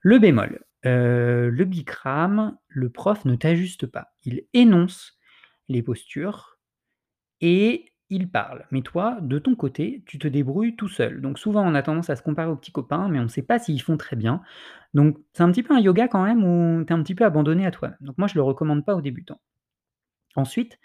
[0.00, 4.14] Le bémol, le Bikram, le prof ne t'ajuste pas.
[4.24, 5.18] Il énonce
[5.68, 6.58] les postures
[7.40, 8.66] et il parle.
[8.72, 11.20] Mais toi, de ton côté, tu te débrouilles tout seul.
[11.20, 13.42] Donc souvent, on a tendance à se comparer aux petits copains, mais on ne sait
[13.42, 14.42] pas s'ils font très bien.
[14.94, 17.24] Donc c'est un petit peu un yoga quand même où tu es un petit peu
[17.24, 17.98] abandonné à toi-même.
[18.00, 19.40] Donc moi, je le recommande pas aux débutants.
[20.34, 20.80] Ensuite,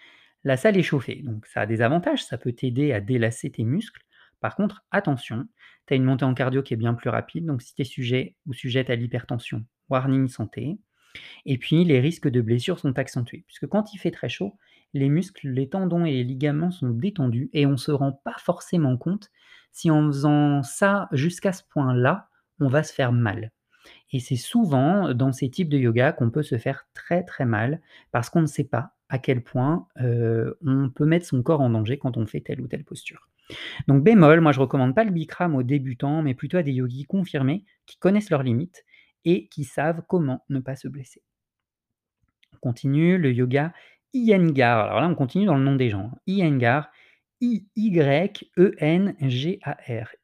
[0.45, 3.63] la salle est chauffée, donc ça a des avantages, ça peut t'aider à délasser tes
[3.63, 4.03] muscles.
[4.39, 5.47] Par contre, attention,
[5.87, 7.85] tu as une montée en cardio qui est bien plus rapide, donc si tu es
[7.85, 10.77] sujet ou sujette à l'hypertension, warning santé.
[11.47, 14.55] Et puis les risques de blessures sont accentués, puisque quand il fait très chaud,
[14.93, 18.35] les muscles, les tendons et les ligaments sont détendus et on ne se rend pas
[18.37, 19.31] forcément compte
[19.71, 22.29] si en faisant ça jusqu'à ce point-là,
[22.59, 23.51] on va se faire mal.
[24.11, 27.81] Et c'est souvent dans ces types de yoga qu'on peut se faire très très mal
[28.11, 31.69] parce qu'on ne sait pas à quel point euh, on peut mettre son corps en
[31.69, 33.29] danger quand on fait telle ou telle posture.
[33.87, 37.05] Donc bémol, moi je recommande pas le Bikram aux débutants, mais plutôt à des yogis
[37.05, 38.83] confirmés qui connaissent leurs limites
[39.23, 41.21] et qui savent comment ne pas se blesser.
[42.61, 43.73] continue, le yoga
[44.13, 44.85] Iyengar.
[44.85, 46.11] Alors là, on continue dans le nom des gens.
[46.13, 46.19] hein.
[46.25, 46.89] Iyengar,
[47.41, 48.47] I-Y-E-N-G-A-R.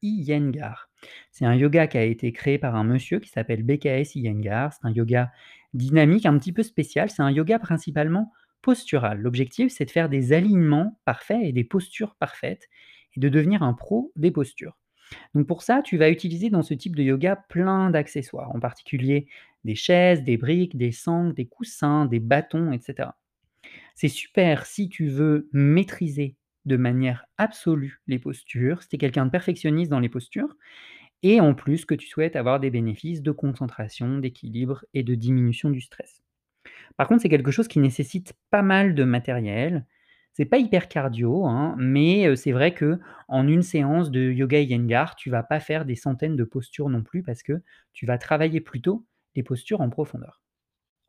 [0.02, 0.90] Iyengar.
[1.32, 4.74] C'est un yoga qui a été créé par un monsieur qui s'appelle BKS Iyengar.
[4.74, 5.32] C'est un yoga
[5.74, 7.10] dynamique, un petit peu spécial.
[7.10, 9.20] C'est un yoga principalement postural.
[9.20, 12.68] L'objectif, c'est de faire des alignements parfaits et des postures parfaites
[13.16, 14.78] et de devenir un pro des postures.
[15.36, 19.28] Donc pour ça, tu vas utiliser dans ce type de yoga plein d'accessoires, en particulier
[19.64, 23.10] des chaises, des briques, des sangles, des coussins, des bâtons, etc.
[23.96, 29.26] C'est super si tu veux maîtriser de manière absolue les postures, si tu es quelqu'un
[29.26, 30.56] de perfectionniste dans les postures,
[31.24, 35.70] et en plus que tu souhaites avoir des bénéfices de concentration, d'équilibre et de diminution
[35.70, 36.22] du stress.
[36.98, 39.86] Par contre, c'est quelque chose qui nécessite pas mal de matériel.
[40.34, 45.16] C'est pas hyper cardio, hein, mais c'est vrai que en une séance de yoga Iyengar,
[45.16, 48.62] tu vas pas faire des centaines de postures non plus parce que tu vas travailler
[48.62, 50.42] plutôt les postures en profondeur.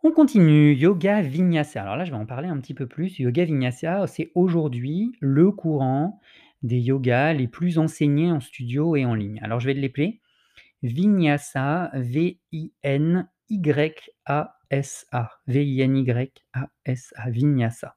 [0.02, 1.82] On continue, yoga vinyasa.
[1.82, 3.20] Alors là, je vais en parler un petit peu plus.
[3.20, 6.20] Yoga vinyasa, c'est aujourd'hui le courant
[6.64, 9.38] des yogas les plus enseignés en studio et en ligne.
[9.42, 10.20] Alors je vais les l'appeler
[10.82, 13.28] vinyasa, V-I-N-Y-A-S-A.
[15.46, 17.96] V-I-N-Y-A-S-A, vinyasa.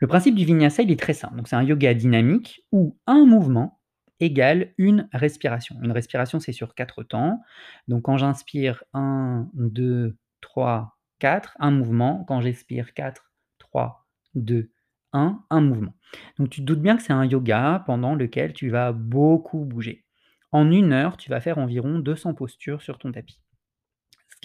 [0.00, 1.36] Le principe du vinyasa, il est très simple.
[1.36, 3.80] Donc c'est un yoga dynamique où un mouvement
[4.20, 5.76] égale une respiration.
[5.82, 7.40] Une respiration, c'est sur quatre temps.
[7.88, 12.24] Donc quand j'inspire 1, 2, 3, 4, un mouvement.
[12.24, 14.70] Quand j'expire 4, 3, 2,
[15.12, 15.94] 1, un mouvement.
[16.38, 20.04] Donc tu te doutes bien que c'est un yoga pendant lequel tu vas beaucoup bouger.
[20.52, 23.43] En une heure, tu vas faire environ 200 postures sur ton tapis.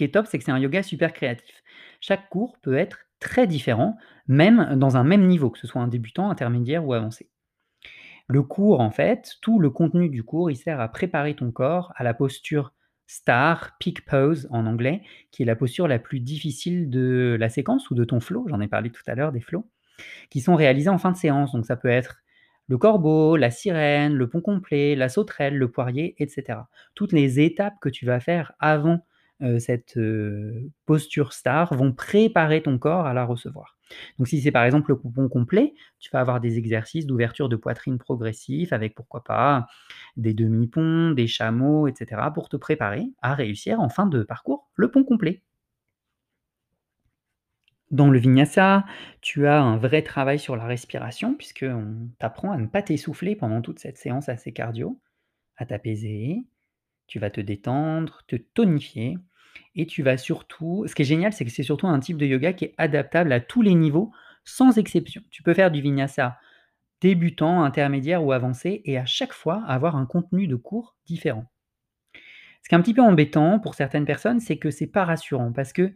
[0.00, 1.62] Qui est top, c'est que c'est un yoga super créatif.
[2.00, 5.88] Chaque cours peut être très différent, même dans un même niveau, que ce soit un
[5.88, 7.28] débutant, intermédiaire ou avancé.
[8.26, 11.92] Le cours, en fait, tout le contenu du cours, il sert à préparer ton corps
[11.96, 12.72] à la posture
[13.06, 17.90] star, peak pose en anglais, qui est la posture la plus difficile de la séquence
[17.90, 18.46] ou de ton flow.
[18.48, 19.68] J'en ai parlé tout à l'heure des flows,
[20.30, 21.52] qui sont réalisés en fin de séance.
[21.52, 22.22] Donc ça peut être
[22.68, 26.60] le corbeau, la sirène, le pont complet, la sauterelle, le poirier, etc.
[26.94, 29.04] Toutes les étapes que tu vas faire avant
[29.58, 29.98] cette
[30.86, 33.76] posture star vont préparer ton corps à la recevoir.
[34.18, 37.56] Donc si c'est par exemple le coupon complet, tu vas avoir des exercices d'ouverture de
[37.56, 39.66] poitrine progressif avec pourquoi pas
[40.16, 42.22] des demi-ponts, des chameaux, etc.
[42.32, 45.42] pour te préparer à réussir en fin de parcours le pont complet.
[47.90, 48.84] Dans le vinyasa,
[49.20, 53.62] tu as un vrai travail sur la respiration puisqu'on t'apprend à ne pas t'essouffler pendant
[53.62, 55.00] toute cette séance assez cardio,
[55.56, 56.44] à t'apaiser,
[57.08, 59.18] tu vas te détendre, te tonifier
[59.74, 62.26] et tu vas surtout ce qui est génial, c'est que c'est surtout un type de
[62.26, 64.12] yoga qui est adaptable à tous les niveaux,
[64.44, 65.22] sans exception.
[65.30, 66.38] Tu peux faire du vinyasa
[67.02, 71.46] débutant, intermédiaire ou avancé et à chaque fois avoir un contenu de cours différent.
[72.62, 75.52] Ce qui est un petit peu embêtant pour certaines personnes, c'est que c'est pas rassurant
[75.52, 75.92] parce que,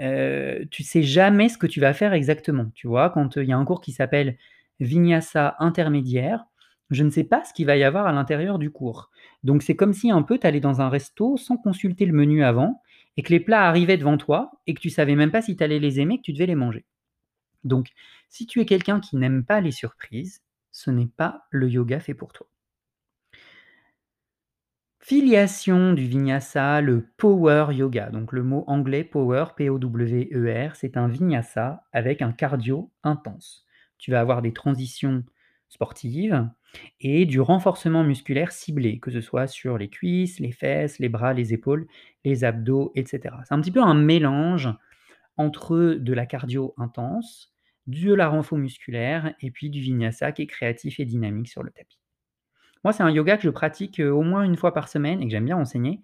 [0.00, 2.66] heu, tu sais jamais ce que tu vas faire exactement.
[2.74, 3.10] Tu vois?
[3.10, 4.36] Quand, heu, il y a un cours qui s'appelle
[4.80, 6.44] Vinyasa intermédiaire,
[6.90, 9.10] je ne sais pas ce qu'il va y avoir à l'intérieur du cours.
[9.42, 12.44] Donc c'est comme si un peu tu allais dans un resto sans consulter le menu
[12.44, 12.80] avant
[13.16, 15.64] et que les plats arrivaient devant toi et que tu savais même pas si tu
[15.64, 16.84] allais les aimer, que tu devais les manger.
[17.64, 17.88] Donc
[18.28, 22.14] si tu es quelqu'un qui n'aime pas les surprises, ce n'est pas le yoga fait
[22.14, 22.46] pour toi.
[25.00, 28.10] Filiation du vinyasa, le power yoga.
[28.10, 33.64] Donc le mot anglais power, P-O-W-E-R, c'est un vinyasa avec un cardio intense.
[33.98, 35.24] Tu vas avoir des transitions
[35.76, 36.48] sportives
[37.00, 41.34] et du renforcement musculaire ciblé, que ce soit sur les cuisses, les fesses, les bras,
[41.34, 41.86] les épaules,
[42.24, 43.42] les abdos, etc.
[43.44, 44.68] C'est un petit peu un mélange
[45.36, 47.54] entre de la cardio intense,
[47.86, 51.70] de la renfo musculaire et puis du vinyasa qui est créatif et dynamique sur le
[51.70, 51.98] tapis.
[52.84, 55.26] Moi, c'est un yoga que je pratique, heu, au moins une fois par semaine et
[55.26, 56.00] que j'aime bien enseigner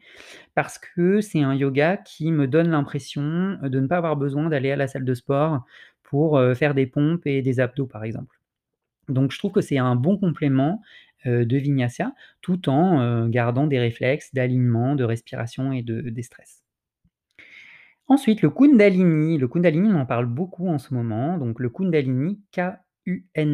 [0.55, 4.51] parce que c'est un yoga qui me donne l'impression, heu, de ne pas avoir besoin
[4.51, 5.65] d'aller à la salle de sport
[6.05, 8.41] pour, heu, faire des pompes et des abdos, par exemple.
[9.09, 10.81] Donc je trouve que c'est un bon complément,
[11.25, 16.63] de vinyasa, tout en, gardant des réflexes d'alignement, de respiration et de déstress.
[18.09, 19.39] Ensuite, le kundalini.
[19.39, 21.39] Le kundalini, on en parle beaucoup en ce moment.
[21.39, 23.47] Donc le kundalini, K-U-N-D-A-L-I-N-I,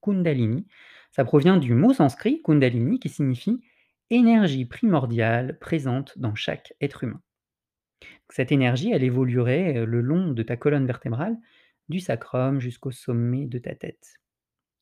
[0.00, 0.66] kundalini,
[1.10, 3.60] ça provient du mot sanskrit kundalini qui signifie
[4.10, 7.20] énergie primordiale présente dans chaque être humain.
[8.28, 11.36] Cette énergie, elle évoluerait, le long de ta colonne vertébrale,
[11.88, 14.14] du sacrum jusqu'au sommet de ta tête.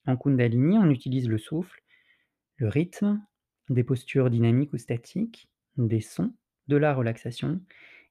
[0.06, 1.82] En kundalini, on utilise le souffle,
[2.56, 3.24] le rythme,
[3.68, 6.34] des postures dynamiques ou statiques, des sons,
[6.68, 7.60] de la relaxation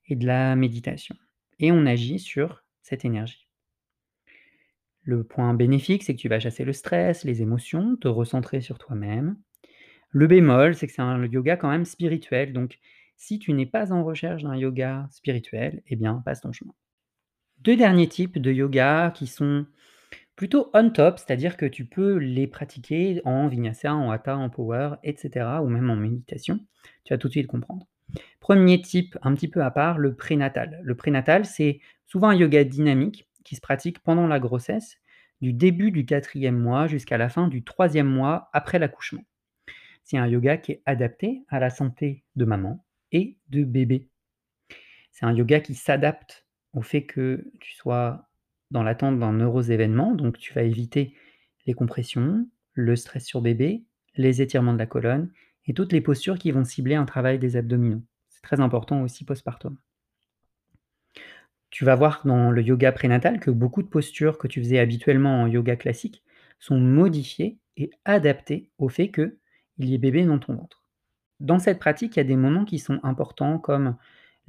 [0.07, 1.15] et de la méditation
[1.61, 3.47] et on agit sur cette énergie.
[5.03, 8.79] Le point bénéfique, c'est que tu vas chasser le stress, les émotions, te recentrer sur
[8.79, 9.37] toi-même.
[10.09, 12.79] Le bémol, c'est que c'est un yoga quand même spirituel, donc
[13.17, 16.73] Si tu n'es pas en recherche d'un yoga spirituel, eh bien, passe ton chemin.
[17.63, 19.65] 2 derniers types de yoga qui sont
[20.35, 24.95] plutôt on top, c'est-à-dire que tu peux les pratiquer en vinyasa, en hatha, en power,
[25.03, 26.59] et cetera, ou même en méditation.
[27.03, 27.87] Tu vas tout de suite comprendre.
[28.39, 30.79] Premier type, un petit peu à part, le prénatal.
[30.83, 34.97] Le prénatal, c'est souvent un yoga dynamique qui se pratique pendant la grossesse,
[35.41, 39.23] du début du quatrième mois jusqu'à la fin du troisième mois après l'accouchement.
[40.03, 44.07] C'est un yoga qui est adapté à la santé de maman et de bébé.
[45.11, 48.29] C'est un yoga qui s'adapte au fait que tu sois
[48.71, 51.13] dans l'attente d'un heureux événement, donc tu vas éviter
[51.65, 53.83] les compressions, le stress sur bébé,
[54.15, 55.31] les étirements de la colonne
[55.65, 58.01] et toutes les postures qui vont cibler un travail des abdominaux.
[58.29, 59.77] C'est très important aussi postpartum.
[61.69, 65.41] Tu vas voir dans le yoga prénatal que beaucoup de postures que tu faisais habituellement
[65.41, 66.23] en yoga classique
[66.59, 69.35] sont modifiées et adaptées au fait qu'il
[69.79, 70.83] y ait bébé dans ton ventre.
[71.39, 73.95] Dans cette pratique, il y a des moments qui sont importants comme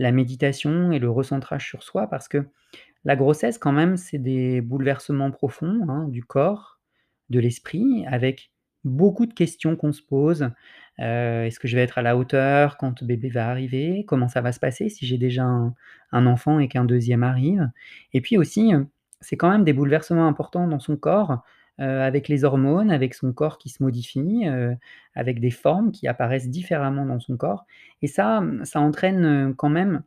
[0.03, 2.46] la méditation et le recentrage sur soi parce que
[3.05, 6.80] la grossesse quand même, c'est des bouleversements profonds, hein, du corps,
[7.30, 8.53] de l'esprit, avec
[8.84, 10.50] beaucoup de questions qu'on se pose.
[11.00, 14.05] Heu, est-ce que je vais être à la hauteur quand bébé va arriver?
[14.07, 17.70] Comment ça va se passer si j'ai déjà un enfant et qu'un deuxième arrive?
[18.12, 18.86] Et puis aussi, heu,
[19.20, 21.42] c'est quand même des bouleversements importants dans son corps,
[21.82, 24.76] avec les hormones, avec son corps qui se modifie, heu,
[25.14, 27.66] avec des formes qui apparaissent différemment dans son corps
[28.02, 30.02] et ça, ça entraîne, heu, quand même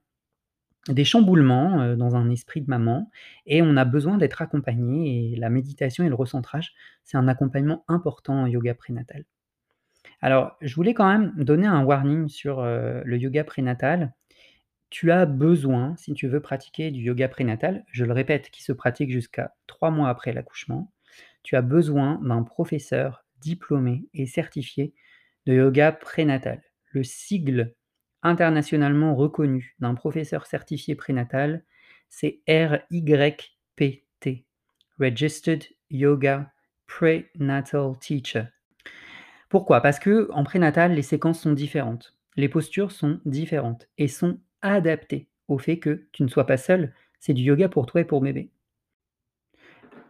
[0.90, 3.10] des chamboulements, dans un esprit de maman
[3.48, 6.74] et on a besoin d'être accompagné et la méditation et le recentrage,
[7.04, 9.26] c'est un accompagnement important en yoga prénatal.
[10.22, 14.14] Alors, je voulais quand même donner un warning sur, le yoga prénatal.
[14.90, 18.72] Tu as besoin, si tu veux pratiquer du yoga prénatal, je le répète, qui se
[18.72, 20.92] pratique jusqu'à 3 mois après l'accouchement,
[21.46, 24.94] tu as besoin d'un professeur diplômé et certifié
[25.46, 26.62] de yoga prénatal.
[26.92, 27.76] Le sigle
[28.24, 31.64] internationalement reconnu d'un professeur certifié prénatal,
[32.10, 34.46] c'est RYPT,
[35.00, 36.52] Registered Yoga
[36.88, 38.46] Prenatal Teacher.
[39.50, 39.82] Pourquoi?
[39.82, 45.30] Parce que en prénatal, les séquences sont différentes, les postures sont différentes et sont adaptées
[45.48, 48.22] au fait que tu ne sois pas seul, c'est du yoga pour toi et pour
[48.22, 48.50] bébé.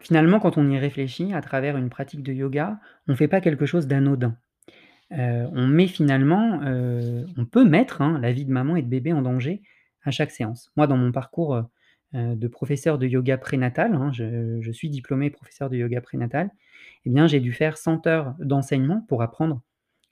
[0.06, 3.42] Finalement, quand on y réfléchit à travers une pratique de yoga, on ne fait pas
[3.42, 4.38] quelque chose d'anodin.
[5.14, 8.90] Heu, on met finalement, heu, on peut mettre, hein, la vie de maman et de
[8.90, 9.64] bébé en danger
[10.04, 10.72] à chaque séance.
[10.78, 11.66] Moi, dans mon parcours, heu,
[12.14, 16.52] de professeur de yoga prénatal, hein, je je suis diplômé professeur de yoga prénatal,
[17.06, 19.62] eh bien, j'ai dû faire 100 heures d'enseignement pour apprendre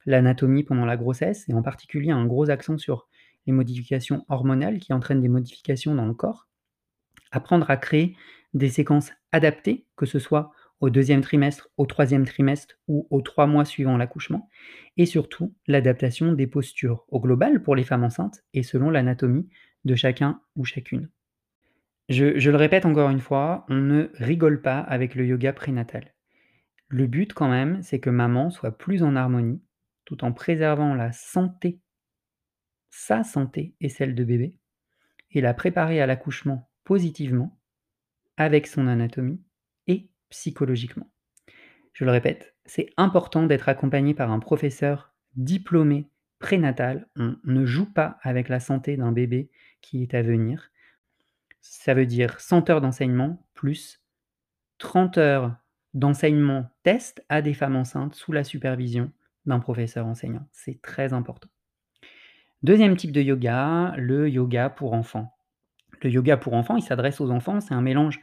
[0.06, 3.08] l'anatomie pendant la grossesse et en particulier un gros accent sur
[3.48, 6.48] les modifications hormonales qui entraînent des modifications dans le corps.
[7.32, 8.16] Apprendre à créer
[8.54, 13.48] des séquences adaptées, que ce soit au deuxième trimestre, au troisième trimestre ou aux 3
[13.48, 14.50] mois suivant l'accouchement
[14.98, 19.48] et surtout l'adaptation des postures au global pour les femmes enceintes et selon l'anatomie
[19.86, 21.10] de chacun ou chacune.
[22.10, 26.14] Je le répète encore une fois, on ne rigole pas avec le yoga prénatal.
[26.90, 29.64] Le but quand même, c'est que maman soit plus en harmonie,
[30.06, 31.80] tout en préservant la santé,
[32.90, 34.58] sa santé et celle de bébé
[35.32, 37.58] et la préparer à l'accouchement positivement,
[38.38, 39.42] avec son anatomie
[39.88, 41.10] et psychologiquement.
[41.94, 46.10] Je le répète, c'est important d'être accompagné par un professeur diplômé
[46.40, 47.08] prénatal.
[47.16, 49.50] On ne joue pas avec la santé d'un bébé
[49.82, 50.72] qui est à venir.
[51.62, 54.02] Ça veut dire 100 heures d'enseignement plus
[54.80, 55.56] 30 heures
[55.94, 59.12] d'enseignement test à des femmes enceintes sous la supervision
[59.46, 60.48] d'un professeur enseignant.
[60.52, 61.50] C'est très important.
[62.64, 65.36] Deuxième type de yoga, le yoga pour enfants.
[66.04, 68.20] Le yoga pour enfants, il s'adresse aux enfants, c'est un mélange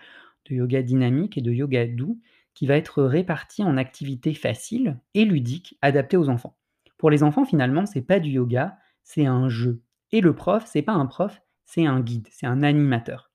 [0.48, 2.20] de yoga dynamique et de yoga doux
[2.52, 6.58] qui va être réparti en activités faciles et ludiques adaptées aux enfants.
[6.98, 9.82] Pour les enfants, finalement, c'est pas du yoga, c'est un jeu.
[10.12, 13.30] Et le prof, c'est pas un prof, c'est un guide, c'est un animateur.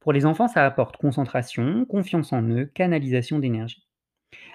[0.00, 3.86] Pour les enfants, ça apporte concentration, confiance en eux, canalisation d'énergie.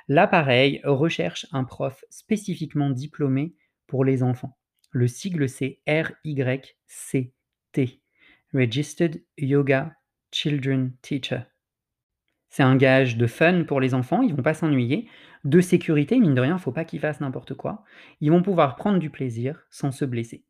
[0.07, 3.53] Là, pareil, recherche un prof spécifiquement diplômé
[3.85, 4.57] pour les enfants.
[4.89, 7.27] Le sigle, c'est RYCT,
[8.53, 9.93] Registered Yoga
[10.31, 11.41] Children Teacher.
[12.49, 15.07] C'est un gage de fun pour les enfants, ils vont pas s'ennuyer,
[15.43, 17.83] de sécurité, mine de rien, faut pas qu'ils fassent n'importe quoi.
[18.21, 20.45] Ils vont pouvoir prendre du plaisir sans se blesser.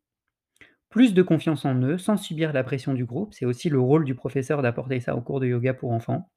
[0.90, 4.06] Plus de confiance en eux, sans subir la pression du groupe, c'est aussi le rôle
[4.06, 6.30] du professeur d'apporter ça au cours de yoga pour enfants.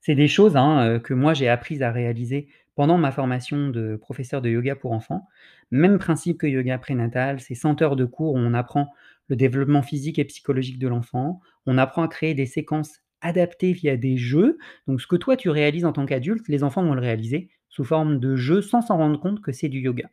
[0.00, 3.96] C'est des choses, hein, heu, que moi j'ai apprises à réaliser pendant ma formation de
[3.96, 5.26] professeur de yoga pour enfants.
[5.70, 8.92] Même principe que yoga prénatal, c'est 100 heures de cours où on apprend
[9.28, 13.96] le développement physique et psychologique de l'enfant, on apprend à créer des séquences adaptées via
[13.96, 14.58] des jeux.
[14.86, 17.84] Donc ce que toi tu réalises en tant qu'adulte, les enfants vont le réaliser sous
[17.84, 20.10] forme de jeu sans s'en rendre compte que c'est du yoga.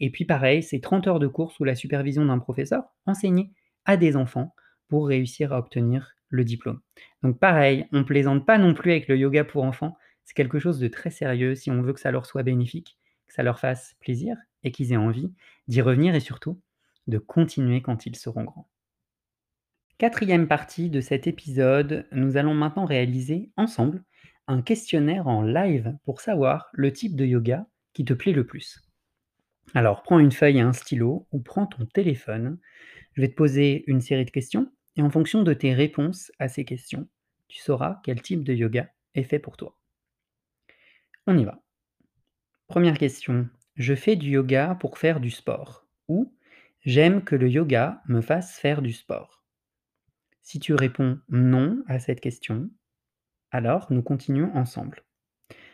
[0.00, 3.52] Et puis pareil, c'est 30 heures de cours sous la supervision d'un professeur, enseigné
[3.84, 4.54] à des enfants
[4.88, 6.80] pour réussir à obtenir le diplôme.
[7.22, 10.78] Donc pareil, on plaisante pas non plus avec le yoga pour enfants, c'est quelque chose
[10.78, 13.94] de très sérieux si on veut que ça leur soit bénéfique, que ça leur fasse
[14.00, 15.32] plaisir et qu'ils aient envie
[15.68, 16.60] d'y revenir et surtout
[17.06, 18.68] de continuer quand ils seront grands.
[19.98, 24.02] Quatrième partie de cet épisode, nous allons maintenant réaliser ensemble
[24.46, 28.80] un questionnaire en live pour savoir le type de yoga qui te plaît le plus.
[29.72, 32.58] Alors prends une feuille et un stylo ou prends ton téléphone.
[33.14, 36.48] Je vais te poser une série de questions et en fonction de tes réponses à
[36.48, 37.08] ces questions,
[37.48, 39.78] tu sauras quel type de yoga est fait pour toi.
[41.26, 41.62] On y va.
[42.66, 43.48] Première question.
[43.76, 46.34] Je fais du yoga pour faire du sport ou
[46.84, 49.44] j'aime que le yoga me fasse faire du sport.
[50.42, 52.70] Si tu réponds non à cette question,
[53.50, 55.02] alors nous continuons ensemble.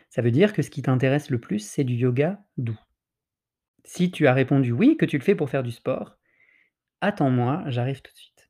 [0.09, 2.79] Ça veut dire que ce qui t'intéresse le plus, c'est du yoga doux.
[3.83, 6.17] Si tu as répondu oui, que tu le fais pour faire du sport,
[7.01, 8.49] attends-moi, j'arrive tout de suite.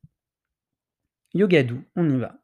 [1.34, 2.44] Yoga doux, on y va.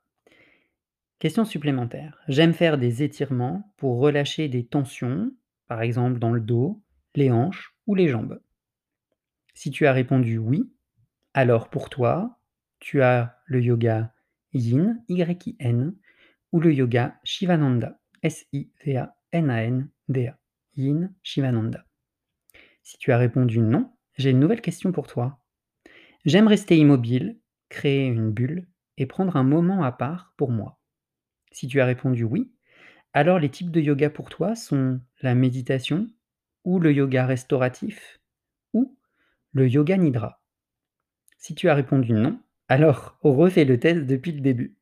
[1.20, 2.22] Question supplémentaire.
[2.28, 5.32] J'aime faire des étirements pour relâcher des tensions,
[5.68, 6.82] par exemple dans le dos,
[7.16, 8.40] les hanches ou les jambes.
[9.58, 10.72] Si tu as répondu oui,
[11.34, 12.38] alors pour toi,
[12.78, 14.14] tu as le yoga
[14.54, 15.96] yin, Y-I-N,
[16.52, 19.10] ou le yoga Shivananda, S-I-V-A-N-A-N-D-A,
[20.76, 21.88] yin Shivananda.
[22.84, 25.40] Si tu as répondu non, j'ai une nouvelle question pour toi.
[26.24, 27.40] J'aime rester immobile,
[27.70, 30.80] créer une bulle et prendre un moment à part pour moi.
[31.52, 32.54] Si tu as répondu oui,
[33.12, 36.06] alors les types de yoga pour toi sont la méditation
[36.64, 38.17] ou le yoga restauratif
[39.58, 40.40] le yoga nidra.
[41.38, 44.78] Si tu as répondu non, alors refais le test depuis le début.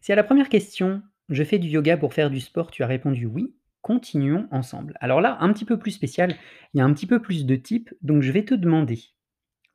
[0.00, 2.86] Si à la première question, je fais du yoga pour faire du sport, tu as
[2.86, 4.96] répondu oui, continuons ensemble.
[5.00, 6.36] Alors là, un petit peu plus spécial,
[6.72, 9.00] il y a un petit peu plus de types, donc je vais te demander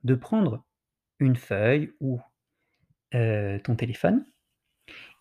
[0.03, 0.63] de prendre
[1.19, 2.21] une feuille ou
[3.13, 4.25] euh, ton téléphone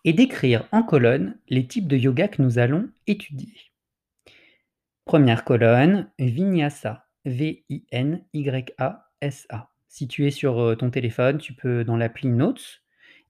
[0.05, 3.53] et d'écrire en colonne les types de yoga que nous allons étudier.
[5.03, 8.79] Première colonne, Vinyasa, V-I-N-Y-A-S-A.
[9.87, 12.83] Si tu es sur euh, ton téléphone, tu peux dans l'appli Notes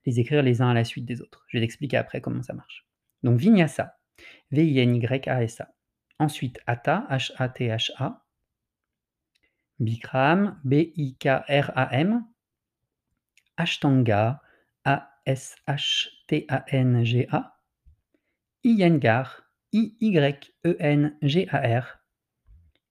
[0.06, 1.46] les écrire les uns à la suite des autres.
[1.48, 2.88] Je vais t'expliquer après comment ça marche.
[3.24, 3.98] Donc Vinyasa,
[4.52, 5.74] V-I-N-Y-A-S-A.
[6.20, 8.26] Ensuite, Hatha, H-A-T-H-A.
[9.80, 12.26] Bikram, B-I-K-R-A-M.
[13.58, 14.42] Ashtanga,
[14.84, 15.62] A-S-H-T-A-N-G-A.
[18.64, 20.60] Iyengar, I-Y-E-N-G-A-R.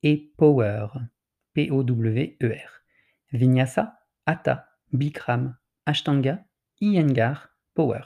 [0.02, 0.88] Et Power,
[1.54, 2.82] P-O-W-E-R.
[3.32, 6.44] Vinyasa, Hatha, Bikram, Ashtanga,
[6.80, 8.02] Iyengar, Power.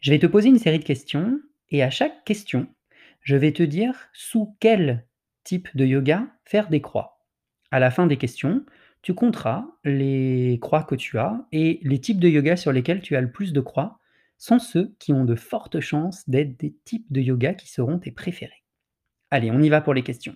[0.00, 2.66] Je vais te poser une série de questions et à chaque question,
[3.20, 5.06] je vais te dire sous quel
[5.44, 7.24] type de yoga faire des croix.
[7.70, 8.64] À la fin des questions,
[9.00, 13.16] tu compteras les croix que tu as et les types de yoga sur lesquels tu
[13.16, 13.98] as le plus de croix
[14.38, 18.10] sont ceux qui ont de fortes chances d'être des types de yoga qui seront tes
[18.10, 18.64] préférés.
[19.30, 20.34] Allez, on y va pour les questions.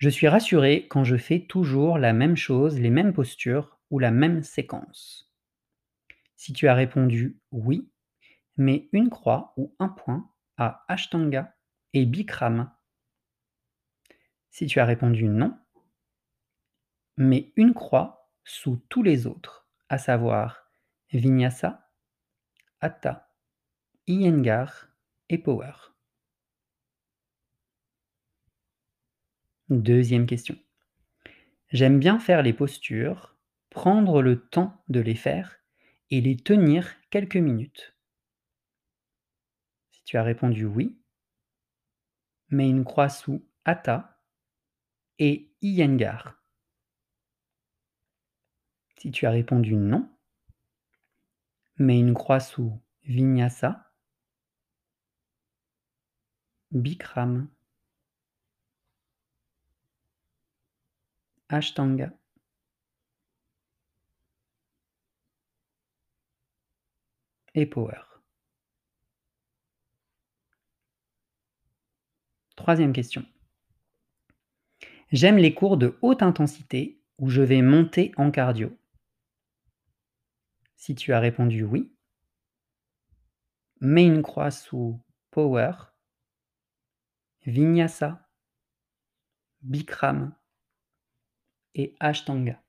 [0.00, 4.10] Je suis rassuré quand je fais toujours la même chose, les mêmes postures ou la
[4.10, 5.30] même séquence.
[6.36, 7.92] Si tu as répondu oui,
[8.56, 11.54] mets une croix ou un point à Ashtanga
[11.92, 12.72] et Bikram.
[14.48, 15.54] Si tu as répondu non,
[17.18, 20.72] mets une croix sous tous les autres, à savoir
[21.12, 21.90] Vinyasa,
[22.80, 23.28] Hatha,
[24.06, 24.88] Iyengar
[25.28, 25.89] et Power.
[29.70, 30.58] Deuxième question.
[31.68, 33.36] J'aime bien faire les postures,
[33.70, 35.60] prendre le temps de les faire
[36.10, 37.96] et les tenir quelques minutes.
[39.92, 41.00] Si tu as répondu oui,
[42.48, 44.20] mets une croix sous Hatha
[45.20, 46.42] et Iyengar.
[48.96, 50.10] Si tu as répondu non,
[51.76, 53.94] mets une croix sous Vinyasa,
[56.72, 57.48] Bikram,
[61.52, 62.12] Ashtanga.
[67.54, 68.02] Et Power.
[72.54, 73.26] Troisième question.
[75.10, 78.78] J'aime les cours de haute intensité où je vais monter en cardio.
[80.76, 81.92] Si tu as répondu oui,
[83.80, 85.72] mets une croix sous Power,
[87.44, 88.28] Vinyasa,
[89.62, 90.32] Bikram
[91.74, 92.62] et Ashtanga.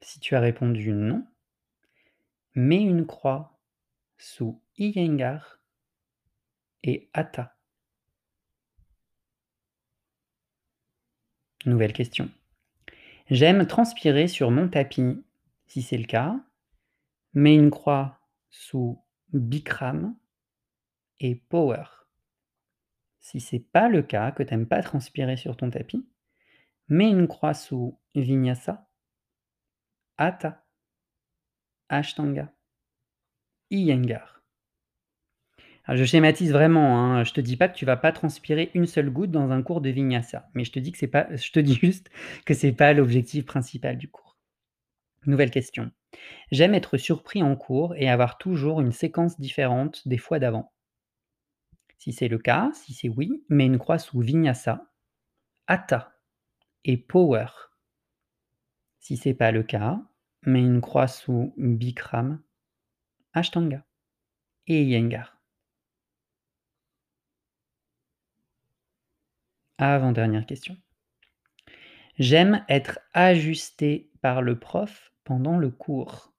[0.00, 1.26] Si tu as répondu non,
[2.54, 3.60] mets une croix
[4.18, 5.58] sous Iyengar
[6.82, 7.56] et Hatha.
[11.64, 12.28] Nouvelle question.
[13.30, 15.24] J'aime transpirer sur mon tapis,
[15.66, 16.44] si c'est le cas,
[17.34, 18.20] mets une croix
[18.50, 19.00] sous
[19.32, 20.16] Bikram
[21.20, 21.84] et Power.
[23.20, 26.04] Si c'est pas le cas, que tu aimes pas transpirer sur ton tapis,
[26.88, 28.88] mets une croix sous Vinyasa,
[30.18, 30.64] Hatha,
[31.88, 32.52] Ashtanga,
[33.70, 34.42] Iyengar.
[35.84, 38.86] Alors je schématise vraiment, hein, je te dis pas que tu vas pas transpirer une
[38.86, 41.74] seule goutte dans un cours de Vinyasa, mais je te dis que pas je dis
[41.74, 42.10] juste
[42.46, 44.36] que c'est pas l'objectif principal du cours.
[45.26, 45.90] Nouvelle question.
[46.50, 50.72] J'aime être surpris en cours et avoir toujours une séquence différente des fois d'avant.
[51.98, 54.90] Si c'est le cas, si c'est oui, mets une croix sous Vinyasa,
[55.66, 56.12] Hatha
[56.84, 57.46] et Power.
[58.98, 60.00] Si c'est pas le cas,
[60.42, 62.40] mets une croix sous Bikram,
[63.32, 63.84] Ashtanga
[64.66, 65.40] et Iyengar.
[69.78, 70.76] Avant-dernière question.
[72.18, 76.32] J'aime être ajusté par le prof pendant le cours.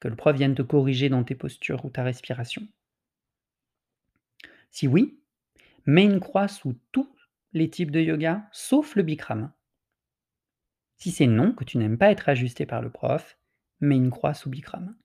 [0.00, 2.66] Que le prof vienne te corriger dans tes postures ou ta respiration.
[4.70, 5.20] Si oui,
[5.86, 7.13] mets une croix sous tous
[7.54, 9.52] les types de yoga, sauf le Bikram.
[10.96, 13.38] Si c'est non, que tu n'aimes pas être ajusté par le prof,
[13.80, 14.96] mets une croix sous Bikram.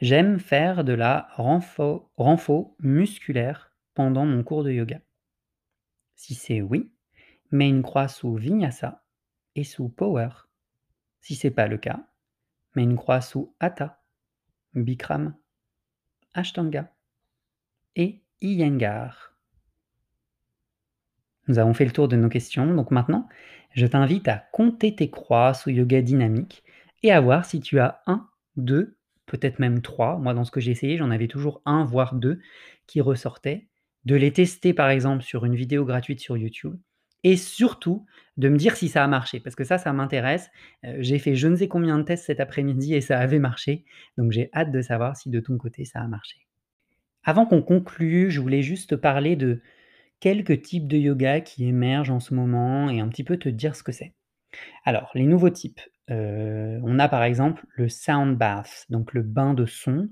[0.00, 5.00] J'aime faire de la renfo, musculaire pendant mon cours de yoga.
[6.16, 6.92] Si c'est oui,
[7.52, 9.04] mets une croix sous Vinyasa
[9.54, 10.30] et sous Power.
[11.20, 12.08] Si c'est pas le cas,
[12.74, 14.02] mets une croix sous Hatha,
[14.74, 15.36] Bikram,
[16.34, 16.91] Ashtanga
[17.96, 19.34] et Iyengar.
[21.48, 23.28] Nous avons fait le tour de nos questions, donc maintenant,
[23.72, 26.62] je t'invite à compter tes croix sous yoga dynamique
[27.02, 30.18] et à voir si tu as un, deux peut-être même trois.
[30.18, 32.40] Moi, dans ce que j'ai essayé, j'en avais toujours un, voire deux
[32.86, 33.68] qui ressortaient.
[34.04, 36.76] De les tester, par exemple, sur une vidéo gratuite sur YouTube.
[37.24, 38.04] Et surtout,
[38.36, 39.40] de me dire si ça a marché.
[39.40, 40.50] Parce que ça, ça m'intéresse.
[40.84, 43.84] Euh, j'ai fait je ne sais combien de tests cet après-midi et ça avait marché.
[44.18, 46.46] Donc, j'ai hâte de savoir si de ton côté, ça a marché.
[47.24, 49.60] Avant qu'on conclue, je voulais juste te parler de
[50.20, 53.76] quelques types de yoga qui émergent en ce moment et un petit peu te dire
[53.76, 54.14] ce que c'est.
[54.84, 55.80] Alors, les nouveaux types.
[56.10, 60.08] Euh, on a par exemple le sound bath, donc le bain de son.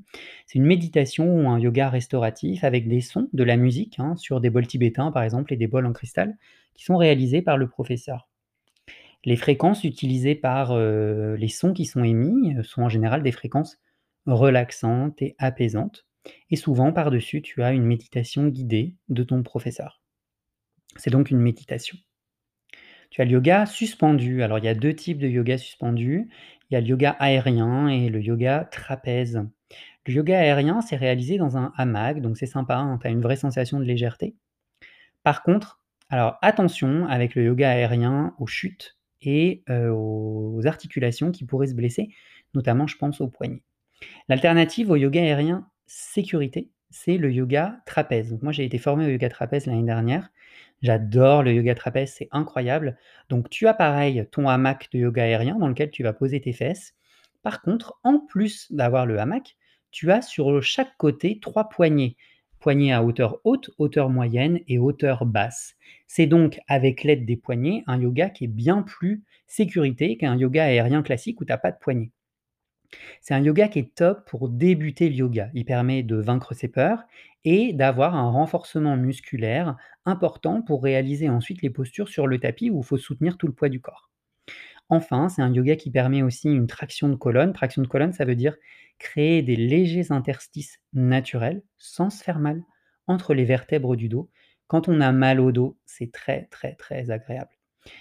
[0.47, 4.41] C'est une méditation ou un yoga restauratif avec des sons, de la musique, hein, sur
[4.41, 6.37] des bols tibétains par exemple et des bols en cristal,
[6.75, 8.29] qui sont réalisés par le professeur.
[9.25, 13.33] Les fréquences utilisées par euh, les sons qui sont émis euh, sont en général des
[13.33, 13.79] fréquences
[14.27, 16.07] relaxantes et apaisantes.
[16.51, 20.03] Et souvent, par-dessus, tu as une méditation guidée de ton professeur.
[20.97, 21.97] C'est donc une méditation.
[23.11, 24.43] Tu as le yoga suspendu.
[24.43, 26.29] Alors, il y a deux types de yoga suspendu.
[26.71, 29.43] Il y a le yoga aérien et le yoga trapèze.
[30.07, 33.21] Le yoga aérien, c'est réalisé dans un hamac, donc c'est sympa, hein, tu as une
[33.21, 34.35] vraie sensation de légèreté.
[35.23, 41.45] Par contre, alors attention avec le yoga aérien aux chutes et euh, aux articulations qui
[41.45, 42.09] pourraient se blesser,
[42.55, 43.63] notamment je pense aux poignets.
[44.29, 48.39] L'alternative au yoga aérien sécurité, c'est le yoga trapèze.
[48.43, 50.31] moi j'ai été formé au yoga trapèze l'année dernière
[50.83, 52.97] J'adore le yoga trapèze, c'est incroyable.
[53.29, 56.53] Donc tu as pareil ton hamac de yoga aérien dans lequel tu vas poser tes
[56.53, 56.95] fesses.
[57.43, 59.57] Par contre, en plus d'avoir le hamac,
[59.91, 62.17] tu as sur chaque côté trois poignées.
[62.61, 65.75] Poignées à hauteur haute, hauteur moyenne et hauteur basse.
[66.07, 70.65] C'est donc avec l'aide des poignées un yoga qui est bien plus sécurité qu'un yoga
[70.65, 72.13] aérien classique où tu n'as pas de poignées.
[73.21, 75.51] C'est un yoga qui est top pour débuter le yoga.
[75.55, 77.05] Il permet de vaincre ses peurs
[77.45, 82.81] et d'avoir un renforcement musculaire important pour réaliser ensuite les postures sur le tapis où
[82.81, 84.11] il faut soutenir tout le poids du corps.
[84.91, 87.53] Enfin, c'est un yoga qui permet aussi une traction de colonne.
[87.53, 88.57] Traction de colonne, ça veut dire
[88.99, 92.63] créer des légers interstices naturels sans se faire mal
[93.07, 94.31] entre les vertèbres du dos.
[94.67, 97.60] Quand on a mal au dos, c'est très très très agréable.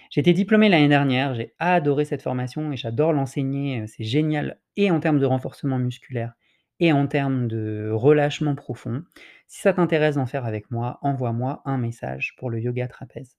[0.09, 4.91] J'ai été diplômé l'année dernière, j'ai adoré cette formation et j'adore l'enseigner, c'est génial et
[4.91, 6.33] en termes de renforcement musculaire
[6.79, 9.03] et en termes de relâchement profond.
[9.47, 13.37] Si ça t'intéresse d'en faire avec moi, envoie-moi un message pour le yoga trapèze.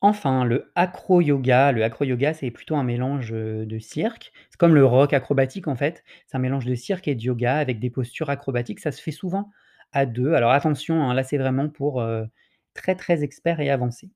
[0.00, 1.72] Enfin, le acro-yoga.
[1.72, 4.32] Le acro-yoga, c'est plutôt un mélange de cirque.
[4.50, 6.04] C'est comme le rock acrobatique en fait.
[6.26, 8.80] C'est un mélange de cirque et de yoga avec des postures acrobatiques.
[8.80, 9.50] Ça se fait souvent
[9.92, 10.34] à deux.
[10.34, 12.04] Alors attention, hein, là c'est vraiment pour
[12.74, 14.10] très très experts et avancés.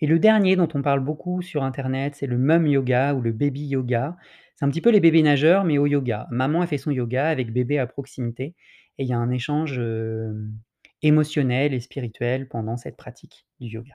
[0.00, 3.32] Et le dernier dont on parle beaucoup sur internet, c'est le mum yoga ou le
[3.32, 4.16] baby yoga.
[4.56, 6.26] C'est un petit peu les bébés nageurs, mais au yoga.
[6.30, 8.54] Maman a fait son yoga avec bébé à proximité
[8.98, 9.80] et il y a un échange,
[11.02, 13.94] émotionnel et spirituel pendant cette pratique du yoga.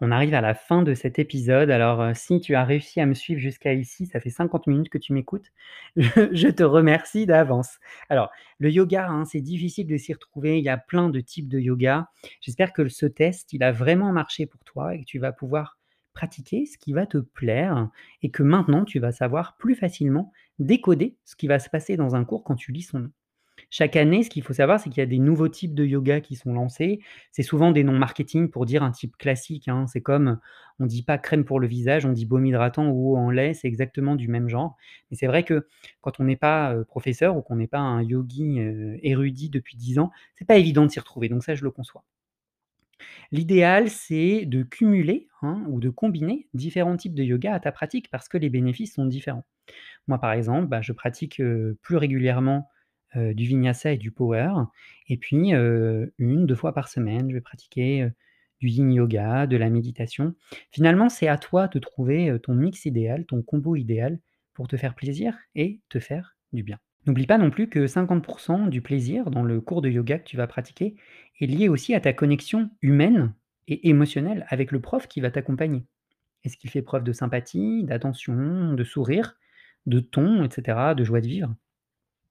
[0.00, 1.70] On arrive à la fin de cet épisode.
[1.70, 4.88] Alors, heu, si tu as réussi à me suivre jusqu'à ici, ça fait 50 minutes
[4.88, 5.52] que tu m'écoutes.
[5.96, 7.78] Je te remercie d'avance.
[8.08, 10.58] Alors, le yoga, hein, c'est difficile de s'y retrouver.
[10.58, 12.08] Il y a plein de types de yoga.
[12.40, 15.78] J'espère que ce test, il a vraiment marché pour toi et que tu vas pouvoir
[16.12, 17.88] pratiquer ce qui va te plaire
[18.22, 22.14] et que maintenant tu vas savoir plus facilement décoder ce qui va se passer dans
[22.14, 23.10] un cours quand tu lis son nom.
[23.70, 26.20] Chaque année, ce qu'il faut savoir, c'est qu'il y a des nouveaux types de yoga
[26.20, 27.00] qui sont lancés.
[27.32, 29.86] C'est souvent des noms marketing pour dire un type classique, hein.
[29.86, 30.38] C'est comme,
[30.80, 33.68] on dit pas crème pour le visage, on dit baume hydratant ou en lait, c'est
[33.68, 34.76] exactement du même genre.
[35.10, 35.66] Mais c'est vrai que
[36.00, 38.58] quand on n'est pas, professeur ou qu'on n'est pas un yogi,
[39.02, 42.04] érudit depuis 10 ans, c'est pas évident de s'y retrouver, donc ça, je le conçois.
[43.32, 48.10] L'idéal, c'est de cumuler, hein, ou de combiner différents types de yoga à ta pratique
[48.10, 49.44] parce que les bénéfices sont différents.
[50.08, 51.42] Moi, par exemple, bah, je pratique,
[51.82, 52.68] plus régulièrement,
[53.16, 54.52] heu, du vinyasa et du power
[55.08, 58.12] et puis, heu, 1-2 fois par semaine, je vais pratiquer, heu,
[58.60, 60.34] du yin yoga, de la méditation.
[60.70, 64.18] Finalement, c'est à toi de trouver, ton mix idéal, ton combo idéal
[64.54, 66.78] pour te faire plaisir et te faire du bien.
[67.06, 70.36] N'oublie pas non plus que 50% du plaisir dans le cours de yoga que tu
[70.38, 70.94] vas pratiquer
[71.40, 73.34] est lié aussi à ta connexion humaine
[73.68, 75.84] et émotionnelle avec le prof qui va t'accompagner.
[76.44, 79.36] Est-ce qu'il fait preuve de sympathie, d'attention, de sourire,
[79.86, 81.54] de ton et cetera, de joie de vivre?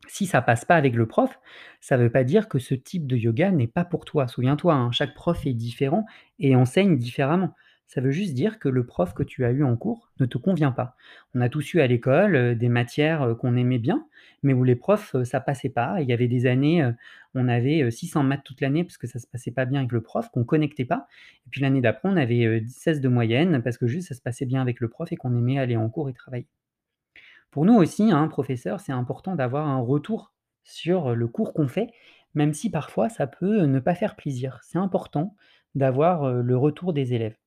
[0.08, 1.40] Si ça passe pas avec le prof,
[1.80, 4.28] ça veut pas dire que ce type de yoga n'est pas pour toi.
[4.28, 6.06] Souviens-toi, hein, chaque prof est différent
[6.40, 7.54] et enseigne différemment.
[7.88, 10.38] Ça veut juste dire que le prof que tu as eu en cours ne te
[10.38, 10.96] convient pas.
[11.36, 14.06] On a tous eu à l'école, heu, des matières, heu, qu'on aimait bien,
[14.42, 16.02] mais où les profs, heu, ça passait pas.
[16.02, 16.90] Il y avait des années,
[17.36, 19.80] on avait, heu, 6 en maths toute l'année parce que ça se passait pas bien
[19.82, 21.08] avec le prof, qu'on connectait pas
[21.46, 24.22] et puis l'année d'après, on avait, heu, 16 de moyenne parce que juste ça se
[24.22, 26.48] passait bien avec le prof et qu'on aimait aller en cours et travailler.
[27.54, 30.34] Pour nous aussi, hein, professeurs, c'est important d'avoir un retour
[30.64, 31.92] sur le cours qu'on fait,
[32.34, 34.60] même si parfois ça peut ne pas faire plaisir.
[34.64, 35.36] C'est important
[35.76, 37.38] d'avoir, le retour des élèves.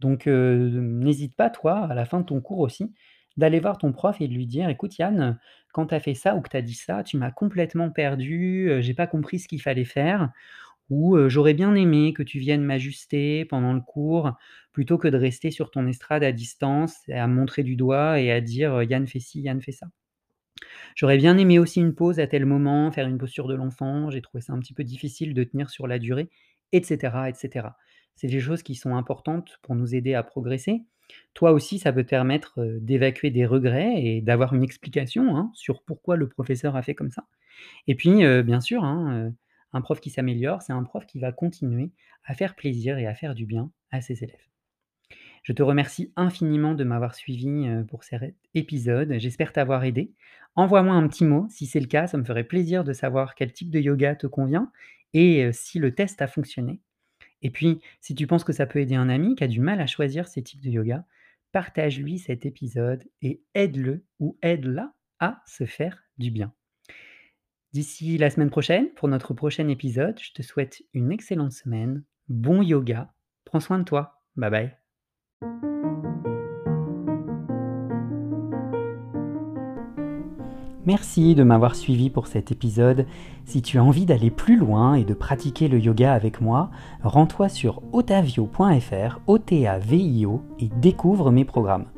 [0.00, 2.94] Donc, n'hésite pas toi, à la fin de ton cours aussi,
[3.36, 5.40] d'aller voir ton prof et de lui dire: «Écoute Yann,
[5.72, 8.70] quand tu as fait ça ou que tu as dit ça, tu m'as complètement perdu,
[8.80, 10.30] j'ai pas compris ce qu'il fallait faire»
[10.92, 14.32] ou, «J'aurais bien aimé que tu viennes m'ajuster pendant le cours,
[14.72, 18.30] plutôt que de rester sur ton estrade à distance et à montrer du doigt et
[18.32, 19.88] à dire, "Yann fait ci, Yann fait ça"».
[20.94, 24.22] J'aurais bien aimé aussi une pause à tel moment, faire une posture de l'enfant, j'ai
[24.22, 26.28] trouvé ça un petit peu difficile de tenir sur la durée»
[26.74, 27.76] et cetera et cetera.
[28.16, 30.84] C'est des choses qui sont importantes pour nous aider à progresser.
[31.34, 35.82] Toi aussi, ça peut te permettre, d'évacuer des regrets et d'avoir une explication, hein, sur
[35.82, 37.24] pourquoi le professeur a fait comme ça.
[37.88, 39.32] Et puis, bien sûr, hein,
[39.72, 41.92] un prof qui s'améliore, c'est un prof qui va continuer
[42.24, 44.48] à faire plaisir et à faire du bien à ses élèves.
[45.42, 49.14] Je te remercie infiniment de m'avoir suivi, heu, pour cet épisode.
[49.18, 50.12] J'espère t'avoir aidé.
[50.54, 53.52] Envoie-moi un petit mot si c'est le cas, ça me ferait plaisir de savoir quel
[53.52, 54.70] type de yoga te convient
[55.14, 56.80] et heu, si le test a fonctionné.
[57.42, 59.80] Et puis, si tu penses que ça peut aider un ami qui a du mal
[59.80, 61.04] à choisir ces types de yoga,
[61.52, 66.52] partage-lui cet épisode et aide-le ou aide-la à se faire du bien.
[67.72, 72.60] D'ici la semaine prochaine, pour notre prochain épisode, je te souhaite une excellente semaine, bon
[72.60, 73.14] yoga,
[73.46, 74.22] prends soin de toi.
[74.36, 74.76] Bye bye.
[80.84, 83.06] Merci de m'avoir suivi pour cet épisode.
[83.46, 86.70] Si tu as envie d'aller plus loin et de pratiquer le yoga avec moi,
[87.02, 91.91] rends-toi sur otavio.fr, O-T-A-V-I-O, et découvre mes programmes.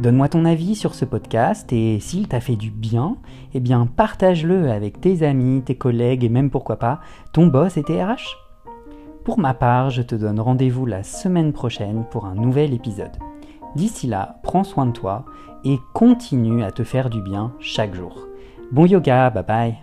[0.00, 3.16] Donne-moi ton avis sur ce podcast et s'il t'a fait du bien,
[3.54, 7.00] eh bien partage-le avec tes amis, tes collègues et même pourquoi pas
[7.32, 8.36] ton boss et tes RH.
[9.24, 13.16] Pour ma part, je te donne rendez-vous la semaine prochaine pour un nouvel épisode.
[13.76, 15.24] D'ici là, prends soin de toi
[15.64, 18.26] et continue à te faire du bien chaque jour.
[18.72, 19.81] Bon yoga, bye bye